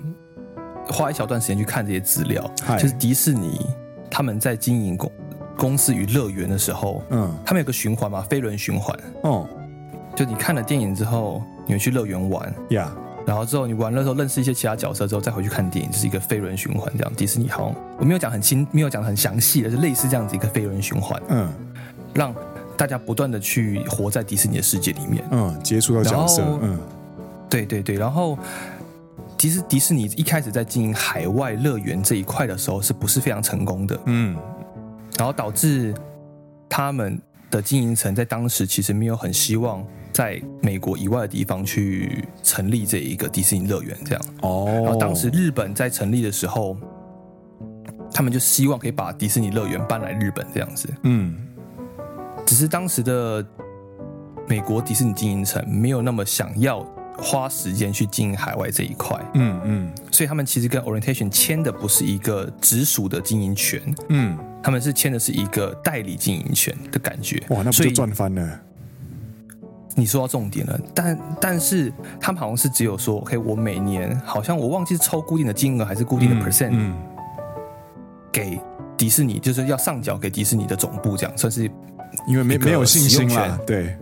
[0.90, 2.50] 花一小段时间去看这些资料，
[2.80, 3.60] 就是迪士尼
[4.10, 5.12] 他们在经营公
[5.58, 9.48] 公司与乐园的时候，嗯，他们有个循环嘛，飞轮循环，哦。
[10.16, 12.88] 就你看了电影之后，你会去乐园玩，Yeah.
[13.26, 17.14] 然后之后你玩了之后认识一些其他角色之后，再回去看电影，就是一个飞轮循环这样。
[17.16, 21.52] 迪士尼好像我没有讲很清，没有讲很详细的，是类似这样子一个飞轮循环，嗯，
[22.14, 22.34] 让
[22.78, 26.80] 大家不断的去活在迪士尼的世界里面，嗯，接触到角色，嗯，
[27.50, 28.38] 对对对，然后
[29.40, 34.00] 其实迪士尼一开始在经营海外乐园这一块的时候，是不是非常成功的？
[34.06, 34.38] 嗯，
[35.18, 35.96] 然后导致
[36.70, 39.84] 他们的经营层在当时其实没有很希望。
[40.16, 44.64] 在美国以外的地方去成立这一个迪士尼乐园，这样哦。
[44.66, 46.78] 然后当时日本在成立的时候，
[48.14, 50.88] 他们就希望可以把迪士尼乐园搬来日本这样子。
[51.04, 51.36] 嗯，
[52.46, 53.46] 只是当时的
[54.48, 56.82] 美国迪士尼经营层没有那么想要
[57.18, 59.22] 花时间去经营海外这一块。
[59.34, 63.82] 嗯嗯，所以他们其实跟 Orientation 签的不是一个直属的经营权。
[64.08, 67.44] 嗯，他们是签的是一个代理经营权的感觉。
[67.50, 68.62] 哇，那不就赚翻了？
[69.96, 76.96] 你说到重点了，但但是他们好像是只有说，OK，我每年好像我忘记是抽固定的金额还是固定的 percent，嗯，嗯，
[78.32, 78.60] 给
[78.98, 81.72] 迪士尼，就是要上缴给迪士尼的总部，这样算是
[82.28, 83.98] 因为没没有信心了，对。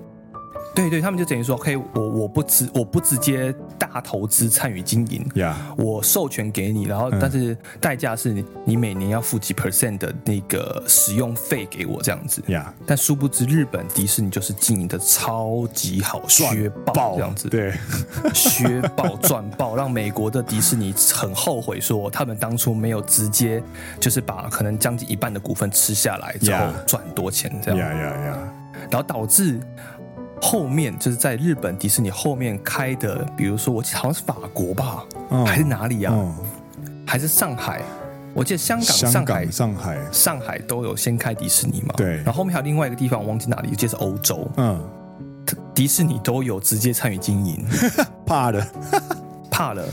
[0.75, 5.53] 对对，他们就等于说，嘿，我我不直我不直接大投资参与经营，Yeah.
[5.77, 12.65] 我授权给你，然后但是代价是你你每年要付几 percent 的那个使用费给我这样子，Yeah.
[12.87, 17.73] 但殊不知日本迪士尼就是经营的超级好，削爆这样子，对，
[18.33, 23.61] 削爆赚爆，让美国的迪士尼很后悔，说他们当初没有直接
[23.99, 28.37] 就是把可能将近一半的股份吃下来之后赚多钱这样，Yeah, yeah, yeah.
[28.89, 29.59] 然后导致。
[30.43, 36.13] 后面就是在日本迪士尼后面开的，比如说我记得好像是法国吧，哦、还是哪里啊？
[36.13, 36.35] 哦、
[37.07, 37.81] 还是上海？
[38.33, 41.93] 我记得香港、香港、上海、上海、上海都有先开迪士尼嘛。
[41.95, 42.17] 对。
[42.17, 44.45] 然后后面还有另外一个地方，我忘记哪里，我记得是欧洲。
[44.57, 44.83] 嗯。
[45.73, 47.65] 迪士尼都有直接参与经营，
[48.27, 48.67] 怕了，
[49.49, 49.83] 怕了。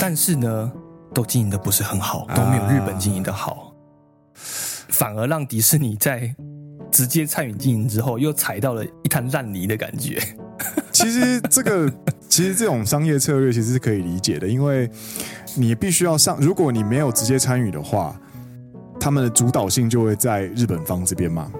[0.00, 0.72] 但是呢，
[1.12, 4.34] 都经营的不是很好，都没有日本经营的好，啊、
[4.88, 6.34] 反而让迪士尼在。
[6.90, 10.20] 直接参与经营之后，又踩到了一滩烂泥的感觉。
[10.92, 11.90] 其实这个，
[12.28, 14.90] 其实这种商业策略其实是可以理解的，因为
[15.56, 18.14] 你必须要上，如果你没有直接参与的话，
[18.98, 21.50] 他们的主导性就会在日本方这边嘛。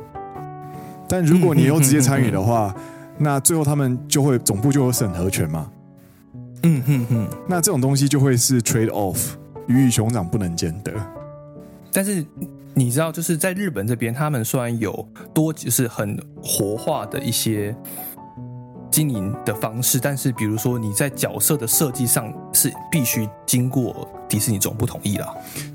[1.08, 2.74] 但如果你又直接参与的话，
[3.16, 5.70] 那最后他们就会总部就有审核权嘛。
[6.62, 9.30] 嗯哼哼，那这种东西就会是 trade off，
[9.66, 10.92] 鱼与熊掌不能兼得。
[11.92, 12.24] 但是。
[12.74, 17.74] 你知道，就是在日本这边，他们虽然有多就是很活化的一些
[18.90, 25.26] 经营的方式，但是比如说你在角色的设计上是必须经过迪士尼总部同意啦。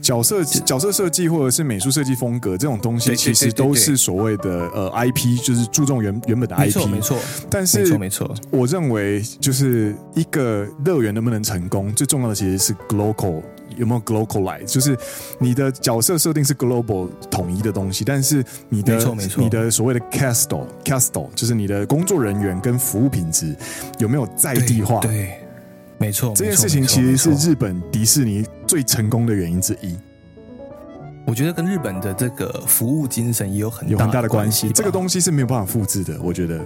[0.02, 6.88] 角色角色设计或者是美术设计风格这种东西，其实都是所谓的呃 IP，就是注重原原本的 IP，没错。
[6.88, 7.18] 没错，
[7.50, 13.42] 但是没错没错，我认为就是一个乐园能不能成功，最重要的其实是 local。
[13.78, 14.98] 有没有 globalize，就是
[15.40, 18.98] 你的角色设定是 global 统一的东西，但是你的
[19.38, 23.56] 你的所谓的 castle castle 就是你的工作人员跟服务品质
[24.00, 25.00] 有没有在地化？
[25.00, 25.40] 对，对，
[25.98, 29.98] 没错，这件事情其实是日本迪士尼最成功的原因之一。
[31.26, 34.70] 我觉得跟日本的这个服务精神也有很有很大的关系。
[34.70, 36.60] 这个东西是没有办法复制的，我觉得。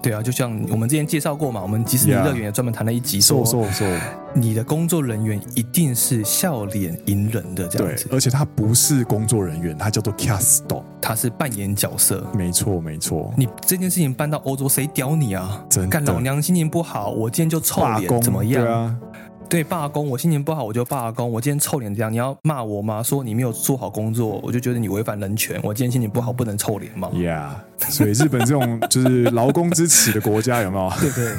[0.00, 3.86] 对啊，就像我们之前介绍过嘛，我们迪士尼乐园也专门谈了一集，说说说，
[4.34, 8.04] 你的工作人员一定是笑脸迎人的这样子。
[8.06, 10.62] 对，而且他不是工作人员，他叫做 cast，
[11.00, 12.24] 他是扮演角色。
[12.32, 13.34] 没错，没错。
[13.36, 15.64] 你这件事情搬到欧洲，谁屌你啊？
[15.68, 15.90] 真的。
[15.90, 18.64] 干老娘心情不好，我今天就臭脸，怎么样？
[18.64, 18.96] 对啊。
[19.48, 21.30] 对罢工，我心情不好，我就罢工。
[21.30, 23.02] 我今天臭脸这样，你要骂我吗？
[23.02, 25.58] 说你没有做好工作，我就觉得你违反人权。
[25.62, 27.48] 我今天心情不好，不能臭脸吗？Yeah，
[27.90, 30.92] 所以日本这种就是劳工之耻的国家，有没有？
[31.00, 31.32] 对对，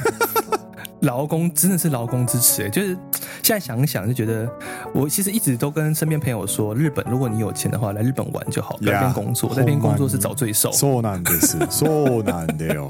[1.02, 2.68] 劳工真的是劳工之耻。
[2.72, 2.98] 就是
[3.44, 4.50] 现在想想，就觉得
[4.92, 10.72] 我其实一直都跟身边朋友说，日本如果你有钱的话，来日本玩就好，在那边工作，在那边工作是找罪 受。
[10.72, 12.90] 说难的是，说难的哦，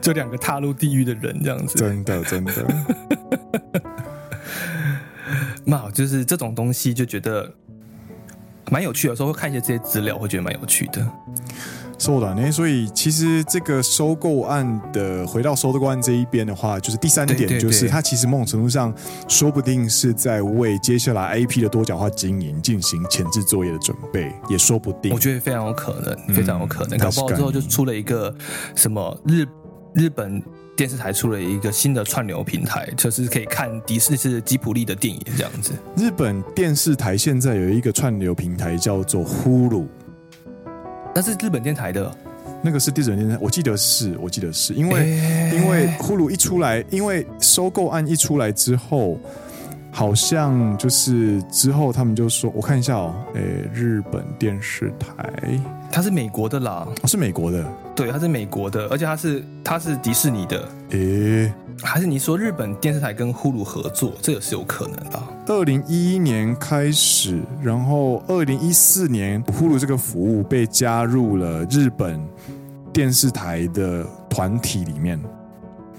[0.00, 2.52] 就两个踏入地狱的人这样子，真的真的。
[5.64, 7.52] 那就是这种东西，就觉得
[8.70, 9.12] 蛮有趣的。
[9.12, 11.06] 有时候会看一些这些资料，会觉得蛮有趣的。
[11.98, 18.94] 是的，那所以其实这个收购案的，回到收购案这一边的话，就是第三点，就是它其实某种程度上，
[19.26, 25.12] 说不定是在为接下来 IP 的多角化经营进行前置作业的准备，也说不定。
[25.12, 28.34] 我觉得非常有可能，非常有可能，嗯、搞不好之后就出了一个
[28.74, 29.44] 什么日
[29.94, 30.42] 日本。
[30.78, 35.72] 电视台出了一个新的串流平台，就是可以看迪士尼是吉普力的电影这样子。
[35.96, 39.86] 日本电视台现在有一个串流平台叫做 Hulu，
[41.18, 42.14] 那是日本电台的，
[42.62, 44.72] 那个是日本电台，我记得是，我记得是。
[44.72, 49.18] 因为、欸、因为 Hulu 一出来，因为收购案一出来之后。
[49.90, 55.58] 好像就是之后他们就说，我看一下哦，诶，日本电视台，
[55.90, 57.64] 它是美国的啦，哦，是美国的，
[57.96, 61.52] 对，它是美国的，而且它是它是迪士尼的，诶，
[61.82, 65.22] 还是你说日本电视台跟呼噜合作，这个是有可能的。
[65.46, 72.20] 二零一一年开始，然后二零一四年呼噜这个服务被加入了日本
[72.92, 75.18] 电视台的团体里面。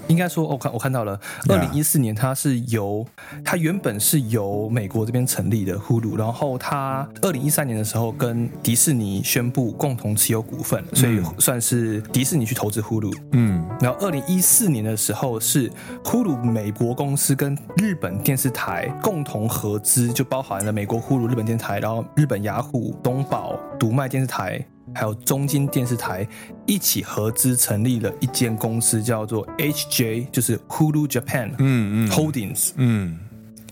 [0.09, 3.05] 应该说，我看我看到了，二零一四年它是由
[3.45, 13.15] 它原本是由美国这边成立的 Hulu，然后它二零一三年的时候跟迪士尼宣布共同持有股份，所以算是迪士尼去投资 Hulu。
[13.33, 15.71] 嗯，然后二零一四年的时候是
[16.03, 24.65] Hulu 美国公司跟日本电视台共同合资，就包含了美国 Hulu 日本电视台，然后日本雅虎、东宝、读卖电视台。
[24.93, 26.27] 还有中金电视台
[26.65, 33.17] 一起合资成立了一间公司，叫做 HJ，就是 Hulu Japan，嗯嗯，Holdings，嗯，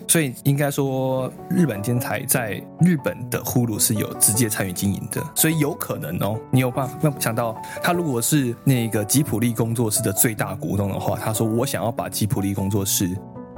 [0.07, 13.09] 所以应该说日本电视台在日本的 Hulu 是有直接参与经营的，所以有可能哦，你有办法想到他如果是那个吉普力工作室的最大股东的话，他说我想要把吉普力工作室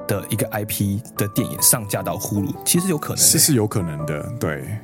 [0.07, 4.79] 的一个 IP 的电影上架到 Hulu，其实有可能，是是有可能的，对。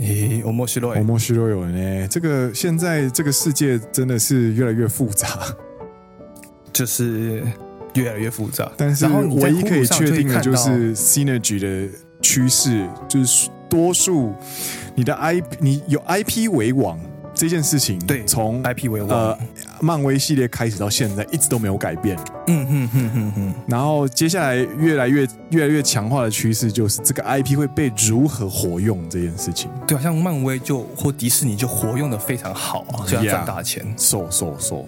[0.00, 2.08] 诶，面白い，面白い呢。
[2.08, 5.28] 这个现在这个世界真的是越来越复杂，
[6.72, 7.42] 就是
[7.94, 8.70] 越来越复杂。
[8.76, 11.88] 但是唯一可以确定的就是 synergy 的
[12.22, 14.34] 趋势，就是多数
[14.94, 16.98] 你的 IP，你有 IP 为王。
[17.32, 19.38] 这件事情，对，从 IP 为王，呃，
[19.80, 22.18] 漫威系列开始到现在一直都没有改变。
[22.46, 23.54] 嗯哼哼哼哼。
[23.66, 29.70] 然后接下来越来越越来越强化的趋势就是这个 IP 会被如何活用这件事情。
[29.86, 33.84] 对，好像漫威就或迪士尼就活用的非常好啊，这样赚大钱。
[33.96, 34.84] so so so。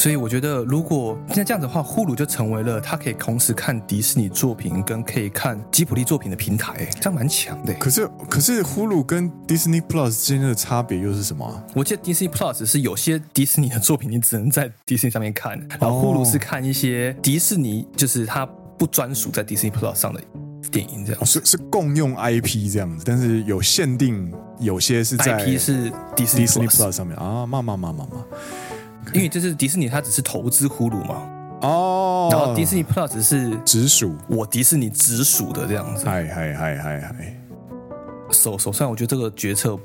[0.00, 7.74] 所以我觉得，如果现在这样子的话，呼噜就成为了他可以同时看迪士尼作品跟可以看吉卜力作品的平台，这样蛮强的。
[7.74, 11.62] 可是，可是呼噜跟 Disney Plus 之间的差别又是什么？
[11.74, 18.46] 我记得 Disney Plus 是有些迪士尼的作品你只能在迪士尼上面看，然后呼噜是看一些迪士尼就是它
[18.78, 20.22] 不专属在 Disney Plus 上的
[20.72, 28.24] 电影，这样是是共用 IP 这样子，但是有限定，有些是在 IP 是 Disney Plus 上面啊，嘛嘛嘛嘛嘛。
[29.12, 31.16] 因为这是迪士尼，它只是投资呼噜嘛，
[31.62, 37.36] 哦，然后迪士尼 Plus 是直属我迪士尼直属的这样子，嗨嗨嗨嗨嗨，
[38.30, 39.76] 手手上我觉得这个决策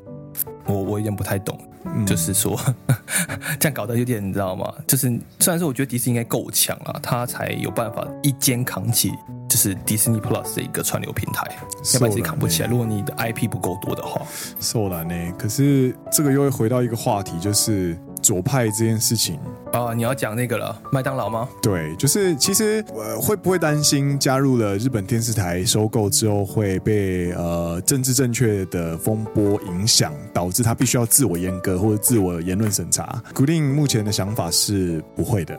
[0.66, 2.60] 我我有点不太懂，嗯、 就是说
[3.60, 4.72] 这样搞得有点你知道吗？
[4.86, 5.08] 就是
[5.40, 9.12] 虽然说我觉得迪士尼应该够强了，它才有办法一肩扛起
[9.50, 11.50] 就是迪士尼 Plus 的一个串流平台，
[11.94, 12.70] 要不然自己扛不起来。
[12.70, 14.22] 如果你的 IP 不够多的话，
[14.60, 15.34] 是的呢。
[15.38, 17.98] 可是这个又会回到一个话题，就是。
[18.26, 19.40] 左派这件事情
[19.72, 21.48] 啊，你要讲那个了，麦当劳吗？
[21.62, 35.56] 对，就是其实呃，会不会担心加入了日本电视台收购之后会被呃政治正确的风波影响，导致他必须要自我严格或者自我言论审查？Green 目前的想法是不会的。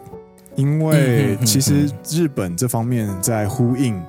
[0.56, 4.02] 因为其实日本这方面在呼应，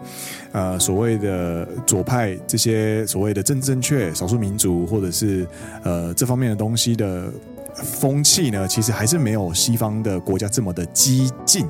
[0.53, 5.45] 呃，所谓的左派这些所谓的政治正确、少数民族或者是
[5.83, 7.29] 呃这方面的东西的
[7.83, 11.65] 风气呢，其实还是没有西方的国家这么的激进。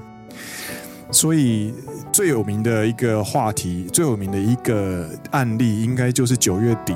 [1.12, 1.74] 所以
[2.12, 6.96] 最有名的一个话题、最有名的一个案例，应该就是九月底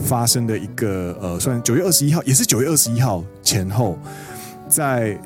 [0.00, 3.98] 发生的一个呃，算九月二十一号，也是九月二十一号前后，
[4.68, 5.18] 在。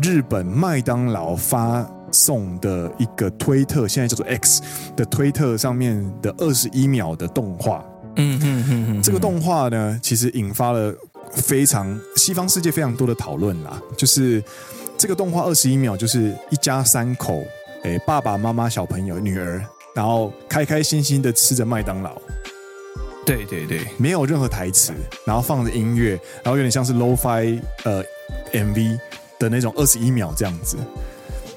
[0.00, 4.62] 日本麦当劳发送的一个推特，现在叫做 X
[4.94, 7.84] 的推特上面的二十一秒的动画，
[8.14, 10.94] 嗯嗯嗯嗯，这个动画呢，其实引发了
[11.34, 13.80] 非常西方世界非常多的讨论啦。
[13.96, 14.42] 就是
[14.96, 17.42] 这个动画二十一秒，就是一家三口，
[17.82, 19.64] 诶，爸爸妈妈、小朋友、女儿，
[19.94, 22.20] 然后开开心心的吃着麦当劳，
[23.24, 24.92] 对对对，没有任何台词，
[25.24, 26.10] 然后放着音乐，
[26.42, 28.04] 然后有点像是 Lo-Fi 呃
[28.52, 28.98] MV。
[29.38, 30.76] 的那种二十一秒这样子，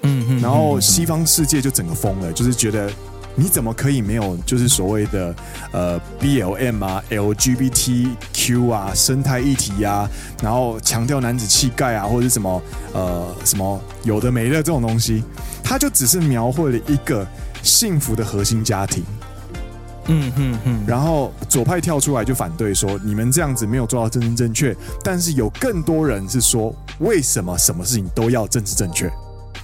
[0.02, 2.92] 嗯嗯，然后西方世界就整个疯了，就是觉得
[3.36, 5.36] 你怎么可以没有就是所谓的
[5.72, 10.10] 呃 BLM 啊、LGBTQ 啊、生态议题啊，
[10.42, 12.62] 然后强调男子气概啊，或者是什么
[12.94, 15.24] 呃什么有的没的这种东西，
[15.64, 17.28] 他就只是描绘了一个
[17.62, 19.04] 幸福的核心家庭。
[20.08, 29.12] 嗯哼哼，然后左派跳出来就反对说，你们这样子没有做到政治正确，但是有更多人是说，为什么什么事情都要政治正确？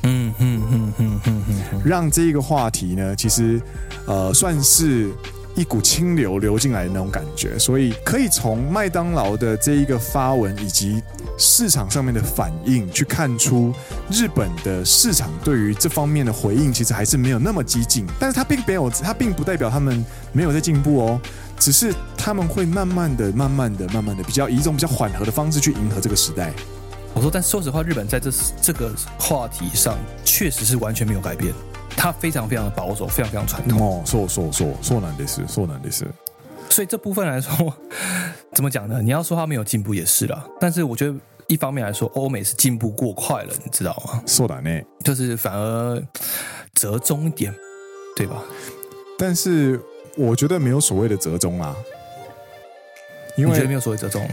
[0.04, 3.62] 嗯哼哼哼哼哼，让这个话题呢，其实
[4.06, 5.10] 呃算是。
[5.54, 11.04] 一股清流流进来的那种感觉，所以可以从麦当劳的这一个发文以及
[11.38, 13.74] 市场上面的反应去看出，
[14.10, 18.08] 日本的市场对于这方面的回应其实还是没有那么激进。
[18.18, 21.22] 但是它并没有，它并不代表他们没有在进步哦，
[21.60, 26.54] 只是他们会慢慢的、慢慢的、慢慢的，比较以一种比较缓和的方式去迎合这个时代。
[27.14, 28.32] 我说，但说实话，日本在这
[28.62, 31.54] 这个话题上确实是完全没有改变。
[31.96, 33.80] 他非常非常的保守，非常非常传统。
[33.80, 36.08] 哦，说说说说难的是，说难的是。
[36.70, 37.74] 所以这部分来说，
[38.54, 39.02] 怎么讲呢？
[39.02, 40.44] 你要说他没有进步也是啦。
[40.60, 41.14] 但是我觉得
[41.48, 44.24] 一方面来说，欧美是进步过快了，你知道吗？
[44.26, 46.02] 说难呢，就是反而
[46.74, 47.54] 折中一点，
[48.16, 48.42] 对吧？
[49.20, 49.80] 但是
[50.18, 51.76] 我觉得没有所谓的折中啊，
[53.36, 54.26] 因为你觉得没有所谓折中。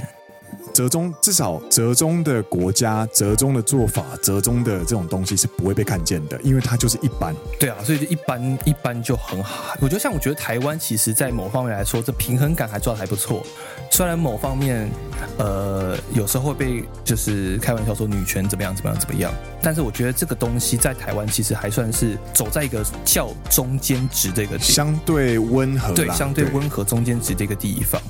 [0.79, 7.35] 折中，至少折中的国家、折中的做法、折中的这种东西是不会被看见的，因为它就是一般。
[7.59, 9.75] 对啊，所以就一般一般就很好。
[9.81, 13.45] 我觉得像我觉得台湾其实，在某方面来说，这平衡感还抓的还不错。
[13.91, 14.89] 虽然某方面，
[15.37, 28.01] 呃，有时候会被就是开玩笑说女权怎么样怎么样怎么样，但是我觉得这个东西在台湾其实还算是走在一个较中间值的一个地相对温和，对，相对温和中间值的一个地方。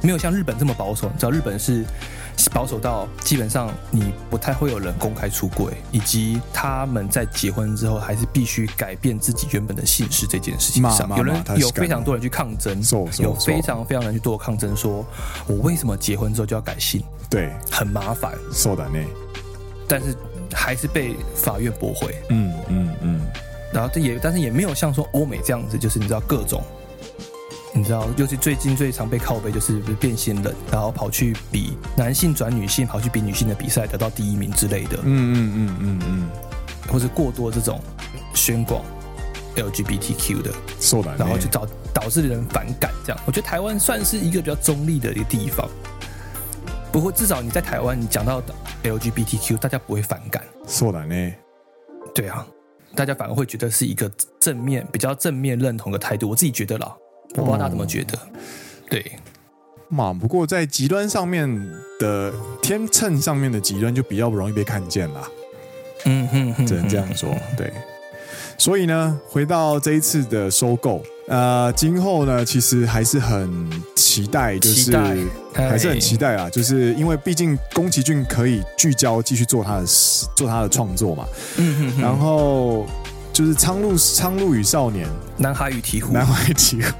[0.00, 1.84] 没有像日本这么保守，你知道日本是
[2.52, 12.80] 保守到基本上你不太会有人公开出柜，以及他们在结婚之后还是必须改变自己原本的姓氏这件事情上，有人有非常多人去抗争，
[13.18, 15.04] 有非常非常人去做抗争，说
[15.48, 17.02] 我为什么结婚之后就要改姓？
[17.28, 18.98] 对，很麻烦，受的呢，
[19.88, 20.16] 但是
[20.52, 22.14] 还是被法院驳回。
[22.30, 23.20] 嗯嗯嗯，
[23.72, 26.62] 然后这也但是也没有像说欧美这样子，就是你知道各种。
[27.78, 34.98] 你知道，尤其最近最常被靠背就是变性人，然后跑去比男性转女性，跑去比女性的比赛得到第一名之类的。
[35.04, 36.28] 嗯嗯嗯嗯嗯，
[36.92, 37.80] 或者过多这种
[38.34, 38.84] 宣广
[39.54, 40.50] LGBTQ 的，
[41.16, 42.90] 然后就导导致人反感。
[43.04, 45.68] 这样，我觉得台湾算是一个比较中立的一个地方。
[46.90, 48.42] 不过至少你在台湾，你讲到
[48.82, 50.42] LGBTQ，大家不会反感。
[50.66, 51.32] 说的呢？
[52.12, 52.44] 对啊，
[52.96, 54.10] 大家反而会觉得是一个
[54.40, 56.28] 正面、比较正面认同的态度。
[56.28, 56.96] 我自己觉得啦。
[57.34, 58.18] 我不知道他怎么觉得，
[58.90, 59.12] 对
[59.88, 60.12] 嘛？
[60.12, 61.48] 不过在极端上面
[62.00, 65.28] 的天秤上面的极端就比较不容易被看见啦。
[66.04, 67.28] 嗯哼，哼，只能这样说。
[67.56, 67.72] 对，
[68.56, 74.96] 所以呢，回到这一次的收购，呃，今后呢，其实还是很期待，就是
[75.52, 79.86] 还是很期待啊，就是因为毕竟宫崎骏可以聚焦继续做他的
[80.34, 81.26] 做他的创作嘛。
[81.56, 82.86] 嗯哼，哼，然后。
[83.38, 86.92] 就是《苍鹭苍鹭与少年》，男孩与鹈鹕，男孩与鵜鹕。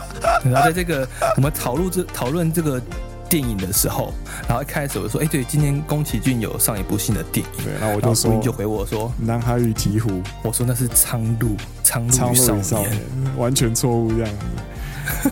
[0.42, 2.80] 然后在这个我们讨论这讨论这个
[3.28, 4.10] 电影的时候，
[4.48, 11.48] 然后一开始我就说：“哎，对，今天宫崎骏有上一部新的电影。”对，然后我就说，就回我说：“男孩与鹈鹕。”我说那是苍鹭
[11.82, 12.90] 《苍鹭苍鹭与少年》，
[13.36, 14.34] 完全错误这样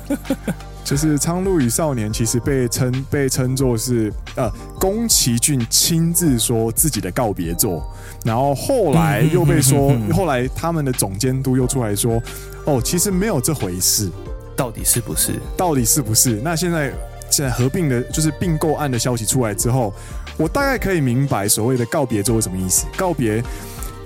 [0.07, 0.19] 子。
[0.91, 7.89] 就是《苍鹭与少年》其实被称被称作是呃宫崎骏亲自说自己的告别作，
[8.25, 12.21] 然后后来又被说，后来他们的总监督又出来说，
[12.65, 14.11] 哦，其实没有这回事，
[14.57, 15.35] 到底是不是？
[15.57, 16.41] 到底是不是？
[16.43, 16.93] 那现在
[17.31, 19.95] 现在合并的，就是并购案的消息出来之后，
[20.37, 22.85] 我大概可以明白所谓的告别作是什么意思。
[22.97, 23.41] 告别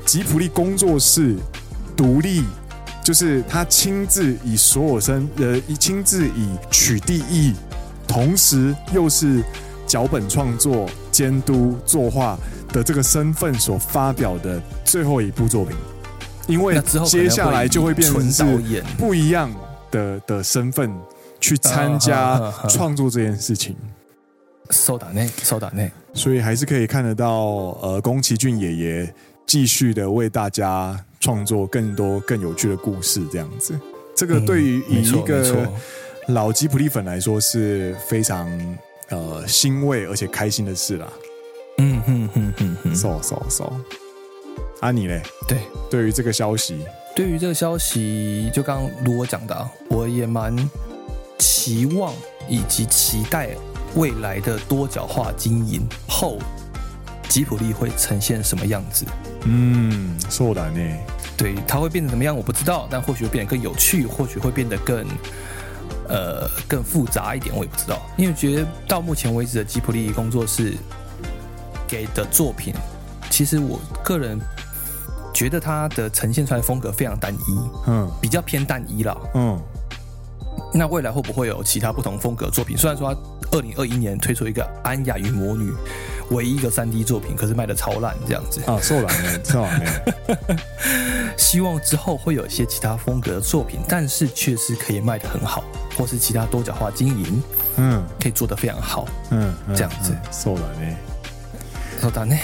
[0.04, 1.34] 吉普力工作室
[1.96, 2.44] 独立。
[3.04, 7.52] 就是他亲自以所有身呃，亲自以取缔役，
[8.08, 9.44] 同时又是
[9.86, 12.38] 脚本创作、监督、作画
[12.72, 15.76] 的这个身份所发表的最后一部作品，
[16.46, 18.42] 因为接下来就会变成是
[18.96, 19.54] 不一样
[19.90, 20.90] 的的身份
[21.38, 22.40] 去参加
[22.70, 23.76] 创作这件事情。
[24.70, 27.28] 受打内，受打内，所以还是可以看得到，
[27.82, 29.14] 呃，宫崎骏爷爷
[29.46, 30.98] 继续的为大家。
[31.23, 33.79] 创作更多更有趣的故事，这样子，
[34.15, 35.69] 这个对于以一个
[36.27, 38.47] 老吉普力粉来说是非常
[39.09, 41.07] 呃欣慰而且开心的事啦。
[41.77, 43.71] 嗯哼哼哼哼，so so so。
[44.81, 45.21] 啊，你嘞？
[45.47, 45.59] 对，
[45.89, 46.85] 对于这个消息，
[47.15, 50.55] 对于这个消息，就刚刚如我讲的，我也蛮
[51.37, 52.13] 期望
[52.47, 53.49] 以及期待
[53.95, 56.37] 未来的多角化经营后，
[57.27, 59.05] 吉普力会呈现什么样子。
[59.43, 60.99] 嗯，そうだね。
[61.36, 62.36] 对，它会变得怎么样？
[62.36, 65.06] 我不知道，但或许会变得更有趣，或许会变得更
[66.08, 68.00] 呃更复杂一点，我也不知道。
[68.16, 70.74] 因为觉得到目前为止的吉普力工作室
[71.88, 72.72] 给的作品，
[73.30, 74.38] 其实我个人
[75.32, 79.60] 觉得它的呈现出来的风格非常单一，嗯，比较偏单一了，嗯。
[80.72, 82.76] 那未来会不会有其他不同风格的作品？
[82.76, 83.20] 虽然说他
[83.56, 85.70] 二零二一年推出一个《安雅与魔女》，
[86.30, 89.40] 唯一一个三 D 作品，可是卖的超烂这样子啊，受了没？
[89.44, 89.70] 受了？
[91.36, 95.62] 希望之后会有一些其他风格的作品，但是确实可以卖的很好，
[95.96, 97.42] 或是其他多角化经营，
[97.76, 100.96] 嗯，可以做的非常好，嗯，这样子受了没？
[102.00, 102.36] 受了呢？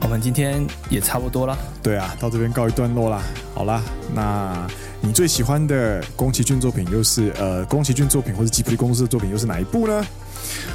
[0.00, 3.22] 我们今天也差不多了，对啊，到这边告一段落啦。
[3.54, 3.82] 好啦，
[4.14, 4.66] 那。
[5.04, 10.06] 你最喜欢的宫崎骏作品又是呃宫崎骏作品或者吉卜力公司的作品又是哪一部呢？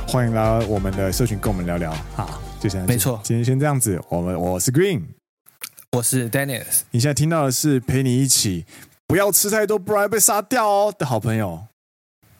[0.06, 1.96] 欢迎来我们的社群跟我们聊聊。
[2.14, 4.00] 好，就现在没错，今天先这样子。
[4.10, 5.04] 我们我是 Green，
[5.94, 6.82] 我是 Dennis。
[6.92, 8.66] 你现在听到的是陪你一起
[9.08, 11.64] 不要吃太多，不然被杀掉哦的好朋友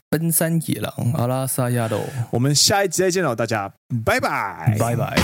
[0.10, 2.02] 奔山野狼阿拉萨亚罗。
[2.32, 3.72] 我们下一集再见了，大家
[4.04, 5.18] 拜拜，拜拜。